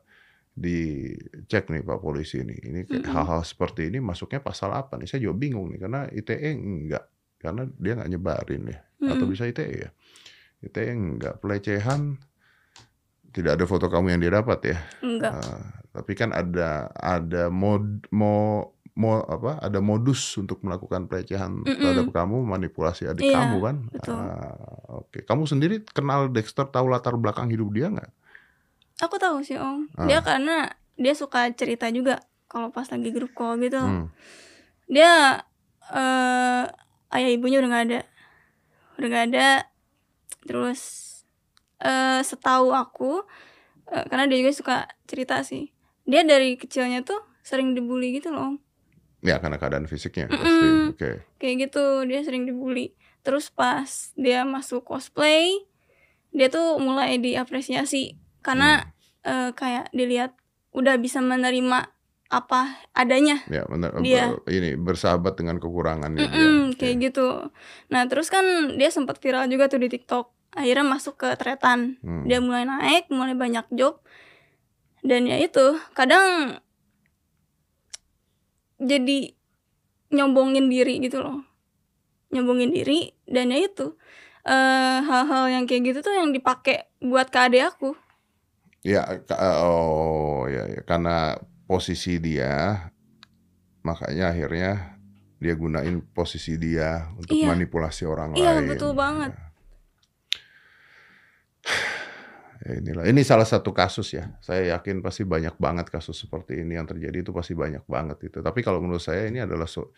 dicek 0.55 1.71
nih 1.71 1.83
Pak 1.85 1.99
polisi 2.03 2.43
ini. 2.43 2.55
Ini 2.59 2.79
kayak 2.89 3.05
Mm-mm. 3.05 3.15
hal-hal 3.15 3.41
seperti 3.47 3.89
ini 3.91 3.99
masuknya 4.03 4.41
pasal 4.43 4.71
apa 4.75 4.95
nih? 4.99 5.07
Saya 5.09 5.21
juga 5.27 5.35
bingung 5.39 5.71
nih 5.73 5.79
karena 5.83 6.01
ITE 6.11 6.51
enggak. 6.55 7.05
Karena 7.39 7.63
dia 7.79 7.95
nggak 7.95 8.11
nyebarin 8.11 8.63
ya. 8.67 8.79
Atau 9.09 9.25
Mm-mm. 9.25 9.31
bisa 9.31 9.47
ITE 9.47 9.87
ya. 9.87 9.89
ITE 10.59 10.91
enggak 10.91 11.39
pelecehan 11.39 12.19
tidak 13.31 13.55
ada 13.55 13.65
foto 13.65 13.87
kamu 13.87 14.13
yang 14.13 14.21
dia 14.21 14.33
dapat 14.35 14.59
ya. 14.75 14.77
Enggak. 14.99 15.31
Nah, 15.39 15.61
tapi 15.95 16.11
kan 16.13 16.35
ada 16.35 16.91
ada 16.93 17.47
mod 17.47 18.05
mo 18.11 18.67
mo 18.99 19.23
apa 19.23 19.63
ada 19.63 19.79
modus 19.79 20.35
untuk 20.35 20.59
melakukan 20.59 21.07
pelecehan 21.07 21.63
Mm-mm. 21.63 21.79
terhadap 21.79 22.11
kamu 22.11 22.43
manipulasi 22.43 23.07
adik 23.07 23.31
Iya, 23.31 23.35
kamu 23.39 23.57
kan 23.63 23.75
betul. 23.95 24.19
Ah, 24.19 24.99
oke 24.99 25.23
kamu 25.23 25.47
sendiri 25.47 25.75
kenal 25.87 26.27
Dexter 26.27 26.67
tahu 26.67 26.91
latar 26.91 27.15
belakang 27.15 27.47
hidup 27.47 27.71
dia 27.71 27.87
nggak 27.87 28.11
Aku 28.99 29.15
tahu 29.15 29.39
sih 29.39 29.55
om. 29.55 29.87
Ah. 29.95 30.03
Dia 30.03 30.19
karena 30.19 30.67
dia 30.99 31.15
suka 31.15 31.47
cerita 31.55 31.87
juga 31.87 32.19
kalau 32.51 32.67
pas 32.75 32.83
lagi 32.91 33.15
grup 33.15 33.31
call 33.31 33.55
gitu. 33.63 33.79
Hmm. 33.79 34.11
Dia 34.91 35.39
eh 35.95 36.65
ayah 37.15 37.29
ibunya 37.33 37.57
udah 37.61 37.69
nggak 37.69 37.85
ada, 37.89 38.01
udah 38.97 39.07
nggak 39.09 39.25
ada. 39.33 39.49
Terus 40.45 40.81
eh 41.79 42.21
setahu 42.23 42.75
aku, 42.75 43.23
eh, 43.91 44.05
karena 44.07 44.27
dia 44.27 44.37
juga 44.43 44.53
suka 44.53 44.77
cerita 45.07 45.41
sih. 45.43 45.71
Dia 46.09 46.25
dari 46.25 46.57
kecilnya 46.57 47.05
tuh 47.05 47.21
sering 47.45 47.73
dibully 47.77 48.17
gitu 48.17 48.33
loh. 48.33 48.59
Ya 49.19 49.35
karena 49.43 49.59
keadaan 49.59 49.83
fisiknya 49.83 50.31
pasti 50.31 50.47
Mm-mm. 50.47 50.95
oke 50.95 51.09
Kayak 51.43 51.55
gitu 51.67 52.07
dia 52.07 52.23
sering 52.23 52.47
dibully. 52.47 52.95
Terus 53.19 53.51
pas 53.51 54.15
dia 54.15 54.47
masuk 54.47 54.87
cosplay, 54.87 55.67
dia 56.31 56.47
tuh 56.47 56.79
mulai 56.79 57.19
diapresiasi 57.19 58.15
karena 58.39 58.95
eh, 59.27 59.51
kayak 59.51 59.91
dilihat 59.91 60.39
udah 60.71 60.95
bisa 61.01 61.19
menerima 61.19 61.91
apa 62.29 62.77
adanya. 62.93 63.41
ya 63.49 63.65
benar 63.65 63.97
Dia. 64.05 64.29
ber- 64.37 64.45
ini 64.53 64.77
bersahabat 64.77 65.33
dengan 65.33 65.57
kekurangannya 65.57 66.29
dia 66.29 66.29
Mm-mm, 66.29 66.77
kayak 66.77 66.95
Oke. 67.01 67.05
gitu. 67.09 67.27
Nah 67.89 68.05
terus 68.05 68.29
kan 68.29 68.77
dia 68.77 68.93
sempat 68.93 69.17
viral 69.17 69.49
juga 69.49 69.65
tuh 69.65 69.81
di 69.81 69.89
TikTok. 69.89 70.29
Akhirnya 70.53 70.85
masuk 70.85 71.17
ke 71.17 71.33
tretan. 71.41 71.97
Hmm. 72.05 72.29
Dia 72.29 72.37
mulai 72.37 72.69
naik, 72.69 73.09
mulai 73.09 73.33
banyak 73.33 73.65
job. 73.73 74.01
Dan 75.01 75.25
ya 75.25 75.41
itu 75.41 75.81
kadang 75.97 76.57
jadi 78.77 79.33
nyombongin 80.13 80.69
diri 80.69 81.01
gitu 81.01 81.25
loh. 81.25 81.41
Nyombongin 82.29 82.69
diri 82.69 83.09
dan 83.25 83.49
ya 83.49 83.65
itu 83.65 83.97
eh 84.45 84.99
hal-hal 85.01 85.49
yang 85.49 85.63
kayak 85.65 85.93
gitu 85.93 85.99
tuh 86.05 86.13
yang 86.13 86.29
dipakai 86.29 86.93
buat 87.01 87.33
ke 87.33 87.37
adik 87.41 87.73
aku. 87.73 87.97
Ya, 88.79 89.03
oh 89.59 90.47
ya, 90.47 90.63
ya, 90.71 90.81
karena 90.87 91.35
posisi 91.69 92.17
dia, 92.17 92.89
makanya 93.85 94.33
akhirnya 94.33 94.97
dia 95.37 95.53
gunain 95.53 96.01
posisi 96.11 96.57
dia 96.57 97.13
untuk 97.13 97.37
Iya. 97.37 97.53
manipulasi 97.53 98.03
orang 98.09 98.33
Iya 98.33 98.57
lain. 98.59 98.67
betul 98.67 98.97
banget. 98.97 99.37
ya 102.59 102.75
inilah. 102.75 103.07
Ini 103.07 103.21
salah 103.23 103.47
satu 103.47 103.71
kasus 103.71 104.11
ya. 104.11 104.35
Saya 104.43 104.75
yakin 104.75 104.99
pasti 104.99 105.23
banyak 105.23 105.55
banget 105.55 105.87
kasus 105.87 106.19
seperti 106.19 106.59
ini 106.59 106.75
yang 106.75 106.83
terjadi 106.83 107.23
itu 107.23 107.31
pasti 107.31 107.55
banyak 107.55 107.87
banget 107.87 108.19
itu. 108.27 108.43
Tapi 108.43 108.59
kalau 108.59 108.83
menurut 108.83 108.99
saya 108.99 109.31
ini 109.31 109.39
adalah 109.39 109.63
so- 109.63 109.95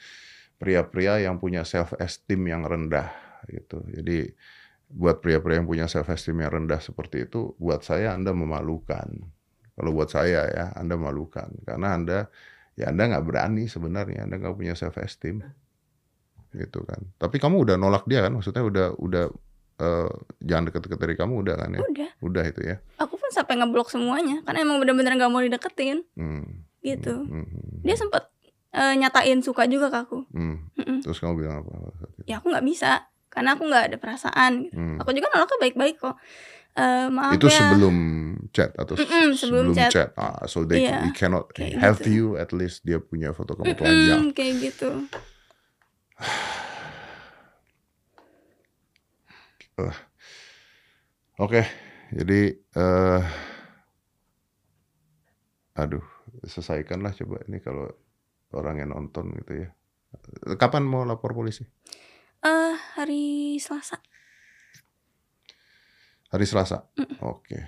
pria-pria 0.62 1.18
yang 1.18 1.42
punya 1.42 1.66
self 1.66 1.98
esteem 1.98 2.46
yang 2.46 2.62
rendah 2.62 3.10
gitu. 3.50 3.82
Jadi 3.90 4.30
buat 4.86 5.18
pria-pria 5.18 5.58
yang 5.58 5.66
punya 5.66 5.90
self 5.90 6.06
esteem 6.14 6.38
yang 6.38 6.54
rendah 6.54 6.78
seperti 6.78 7.26
itu, 7.26 7.58
buat 7.58 7.82
saya 7.82 8.14
Anda 8.14 8.30
memalukan. 8.30 9.10
Kalau 9.82 9.92
buat 9.92 10.08
saya 10.08 10.46
ya, 10.46 10.66
Anda 10.78 10.94
memalukan 10.94 11.50
karena 11.66 11.98
Anda 11.98 12.30
ya 12.74 12.94
Anda 12.94 13.10
nggak 13.10 13.26
berani 13.26 13.66
sebenarnya, 13.66 14.24
Anda 14.24 14.38
nggak 14.38 14.54
punya 14.54 14.78
self 14.78 14.94
esteem 14.96 15.42
gitu 16.54 16.84
kan. 16.84 17.02
Tapi 17.18 17.42
kamu 17.42 17.66
udah 17.66 17.76
nolak 17.76 18.06
dia 18.06 18.22
kan? 18.22 18.32
Maksudnya 18.32 18.62
udah 18.62 18.88
udah 18.96 19.26
eh, 19.80 20.12
jangan 20.40 20.70
deket-deket 20.70 21.00
dari 21.00 21.16
kamu 21.16 21.34
udah 21.42 21.56
kan 21.58 21.70
ya? 21.72 21.82
udah 21.82 22.10
Udah 22.22 22.44
itu 22.46 22.62
ya. 22.62 22.78
aku 22.96 23.18
pun 23.18 23.30
sampai 23.32 23.58
ngeblok 23.58 23.90
semuanya 23.90 24.46
karena 24.46 24.62
emang 24.62 24.78
bener-bener 24.78 25.18
nggak 25.18 25.32
mau 25.32 25.42
dideketin 25.42 26.06
Hmm. 26.14 26.68
gitu 26.80 27.26
Hmm, 27.26 27.42
hmm, 27.42 27.82
dia 27.82 27.96
sempat 27.96 28.30
eh, 28.70 28.94
nyatain 28.96 29.42
suka 29.42 29.66
juga 29.66 29.90
ke 29.90 29.98
aku 30.00 30.30
hmm. 30.30 30.56
Mm-mm. 30.78 30.98
Terus 31.02 31.18
kamu 31.18 31.34
bilang 31.36 31.66
apa? 31.66 31.74
ya 32.30 32.38
aku 32.38 32.54
nggak 32.54 32.62
bisa 32.62 33.10
karena 33.28 33.56
aku 33.56 33.64
nggak 33.66 33.84
ada 33.90 33.98
perasaan 33.98 34.52
gitu. 34.66 34.76
Hmm. 34.76 34.98
aku 35.00 35.10
juga 35.12 35.32
nolaknya 35.32 35.58
baik-baik 35.60 35.96
kok 35.98 36.16
Eh, 36.72 37.08
maaf 37.12 37.36
Itu 37.36 37.48
ya 37.52 37.58
sebelum 37.60 37.96
chat 38.56 38.72
atau 38.80 38.96
s- 38.96 39.04
Mm-mm, 39.04 39.28
sebelum 39.36 39.76
chat. 39.92 40.16
Ah, 40.16 40.48
so 40.48 40.64
they 40.64 40.80
Iya, 40.80 41.04
we 41.04 41.10
cannot 41.12 41.52
kayak 41.52 41.76
have 41.84 42.00
gitu. 42.00 42.16
you 42.16 42.26
at 42.40 42.50
least 42.56 42.88
dia 42.88 43.00
punya 43.04 43.36
foto 43.36 43.56
kamu 43.60 43.76
telanjang. 43.76 44.20
Mm-mm, 44.24 44.36
kayak 44.38 44.54
gitu 44.64 44.90
Oke, 51.42 51.62
jadi 52.14 52.40
eh 52.78 53.24
aduh, 55.82 56.04
selesaikanlah 56.46 57.12
coba 57.20 57.38
ini 57.48 57.58
kalau 57.64 57.88
orang 58.56 58.76
yang 58.84 58.90
nonton 58.96 59.26
gitu 59.40 59.54
ya. 59.68 59.70
Kapan 60.60 60.84
mau 60.84 61.04
lapor 61.08 61.32
polisi? 61.38 61.64
eh 62.42 62.74
hari 62.98 63.22
Selasa 63.62 63.98
Hari 66.32 66.46
Selasa. 66.46 66.88
Oke. 67.22 67.60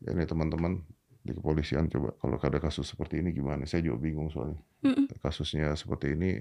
Ya, 0.00 0.12
Ini 0.12 0.24
teman-teman 0.24 0.80
di 1.20 1.32
kepolisian 1.32 1.90
coba 1.90 2.14
kalau 2.16 2.38
ada 2.38 2.56
kasus 2.56 2.86
seperti 2.86 3.18
ini 3.18 3.30
gimana? 3.30 3.66
Saya 3.66 3.82
juga 3.82 3.98
bingung 4.00 4.30
soalnya. 4.30 4.60
Mm-mm. 4.80 5.10
Kasusnya 5.18 5.74
seperti 5.74 6.14
ini 6.14 6.38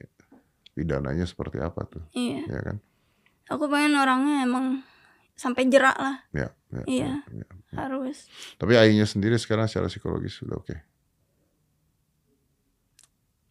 pidananya 0.71 1.23
seperti 1.23 1.57
apa 1.57 1.84
tuh? 1.86 2.03
iya 2.11 2.43
Ya 2.45 2.59
kan? 2.61 2.78
aku 3.45 3.69
pengen 3.69 3.93
orangnya 3.93 4.41
emang 4.41 4.82
sampai 5.32 5.69
jerak 5.69 5.93
lah 5.95 6.17
Ya, 6.32 6.49
ya, 6.67 6.82
Iya. 6.84 7.11
ya, 7.30 7.45
ya. 7.45 7.76
harus 7.78 8.26
Tapi 8.57 8.73
Ainya 8.73 9.05
sendiri 9.05 9.38
sekarang 9.38 9.69
secara 9.69 9.86
psikologis 9.86 10.36
sudah 10.36 10.57
oke. 10.57 10.76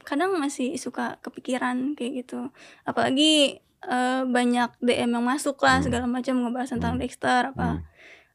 kadang 0.05 0.37
masih 0.37 0.77
suka 0.77 1.17
kepikiran 1.19 1.95
kayak 1.95 2.27
gitu 2.27 2.53
apalagi 2.83 3.57
eh, 3.81 4.23
banyak 4.23 4.77
DM 4.79 5.13
yang 5.13 5.25
masuk 5.25 5.57
lah 5.59 5.81
Hmm. 5.81 5.85
segala 5.85 6.05
macam 6.05 6.37
ngebahas 6.39 6.69
tentang 6.71 6.97
Hmm. 6.97 7.01
Dexter 7.01 7.43
apa 7.49 7.69
Hmm. 7.71 7.85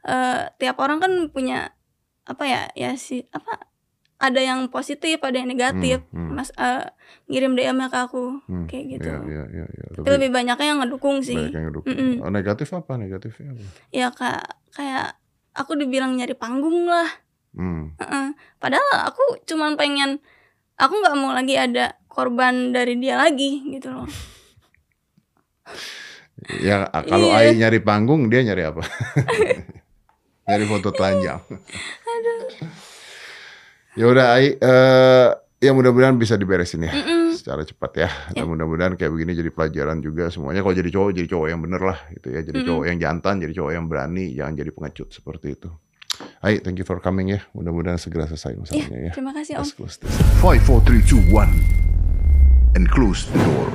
Eh, 0.01 0.41
tiap 0.55 0.79
orang 0.79 0.97
kan 0.97 1.11
punya 1.27 1.75
apa 2.23 2.43
ya 2.43 2.61
ya 2.71 2.95
sih 2.95 3.27
apa 3.29 3.67
ada 4.15 4.39
yang 4.39 4.67
positif 4.67 5.19
ada 5.19 5.35
yang 5.35 5.47
negatif 5.47 6.03
Hmm, 6.07 6.27
hmm, 6.27 6.31
mas 6.33 6.51
eh, 6.53 6.87
ngirim 7.25 7.51
DM 7.51 7.83
ke 7.85 7.97
aku 7.97 8.39
hmm. 8.41 8.65
kayak 8.65 8.85
gitu 8.95 9.07
Iya, 9.07 9.19
iya, 9.25 9.43
iya, 9.49 9.65
iya. 9.67 9.85
tapi 9.91 10.07
lebih 10.09 10.29
banyaknya 10.29 10.65
yang 10.65 10.79
ngedukung 10.79 11.19
sih 11.19 11.35
banyak 11.35 11.51
yang 11.51 11.65
ngedukung. 11.67 11.91
Mm-mm. 11.91 12.13
Oh, 12.19 12.29
negatif 12.29 12.71
apa? 12.71 12.95
Negatifnya 12.95 13.51
apa? 13.51 13.63
ya 13.89 14.07
kak 14.09 14.41
kayak 14.71 15.19
aku 15.51 15.71
dibilang 15.75 16.15
nyari 16.15 16.33
panggung 16.33 16.85
lah 16.85 17.09
Hmm. 17.49 17.97
Heeh. 17.97 18.27
padahal 18.55 19.09
aku 19.09 19.41
cuman 19.43 19.73
pengen 19.73 20.21
aku 20.75 20.93
nggak 20.95 21.17
mau 21.17 21.33
lagi 21.33 21.57
ada 21.57 21.97
korban 22.05 22.69
dari 22.69 22.93
dia 22.95 23.17
lagi 23.17 23.65
gitu 23.67 23.89
loh 23.89 24.05
Ya 26.55 26.87
kalau 27.03 27.29
Iya. 27.29 27.35
Ai 27.35 27.47
nyari 27.53 27.79
panggung, 27.79 28.31
dia 28.31 28.41
nyari 28.41 28.63
apa? 28.63 28.79
nyari 30.49 30.65
foto 30.65 30.89
telanjang. 30.89 31.39
ya 33.99 34.05
udah 34.09 34.25
Ai, 34.33 34.57
eh 34.57 35.29
ya 35.59 35.71
mudah-mudahan 35.75 36.15
bisa 36.15 36.39
diberesin 36.39 36.87
ya 36.87 36.91
Mm-mm. 36.95 37.35
secara 37.35 37.67
cepat 37.67 37.91
ya. 37.95 38.09
Ya. 38.33 38.41
Dan 38.41 38.47
mudah-mudahan 38.49 38.95
kayak 38.95 39.11
begini 39.11 39.35
jadi 39.35 39.51
pelajaran 39.51 39.99
juga 39.99 40.31
semuanya. 40.31 40.63
Kalau 40.63 40.75
jadi 40.75 40.89
cowok, 40.89 41.09
jadi 41.13 41.27
cowok 41.27 41.47
yang 41.51 41.59
bener 41.61 41.81
lah 41.83 41.99
gitu 42.15 42.27
ya. 42.31 42.39
Jadi 42.41 42.57
Mm-mm. 42.63 42.69
cowok 42.73 42.83
yang 42.87 42.97
jantan, 42.97 43.35
jadi 43.43 43.53
cowok 43.53 43.71
yang 43.75 43.85
berani, 43.85 44.25
jangan 44.33 44.53
jadi 44.55 44.71
pengecut 44.73 45.09
seperti 45.11 45.47
itu. 45.53 45.69
Ai, 46.43 46.59
thank 46.59 46.79
you 46.79 46.87
for 46.87 46.99
coming 46.99 47.31
ya. 47.31 47.39
Mudah-mudahan 47.55 47.99
segera 47.99 48.27
selesai 48.27 48.55
masalahnya 48.59 48.99
ya. 49.07 49.11
terima 49.15 49.31
kasih 49.31 49.55
om 49.59 49.63
Let's 49.63 49.75
close 49.75 49.95
this. 49.99 50.11
5, 50.43 50.67
4, 50.67 50.83
3, 50.83 50.99
2, 51.05 51.31
1. 51.31 52.75
And 52.79 52.85
close 52.87 53.27
the 53.27 53.39
door. 53.39 53.67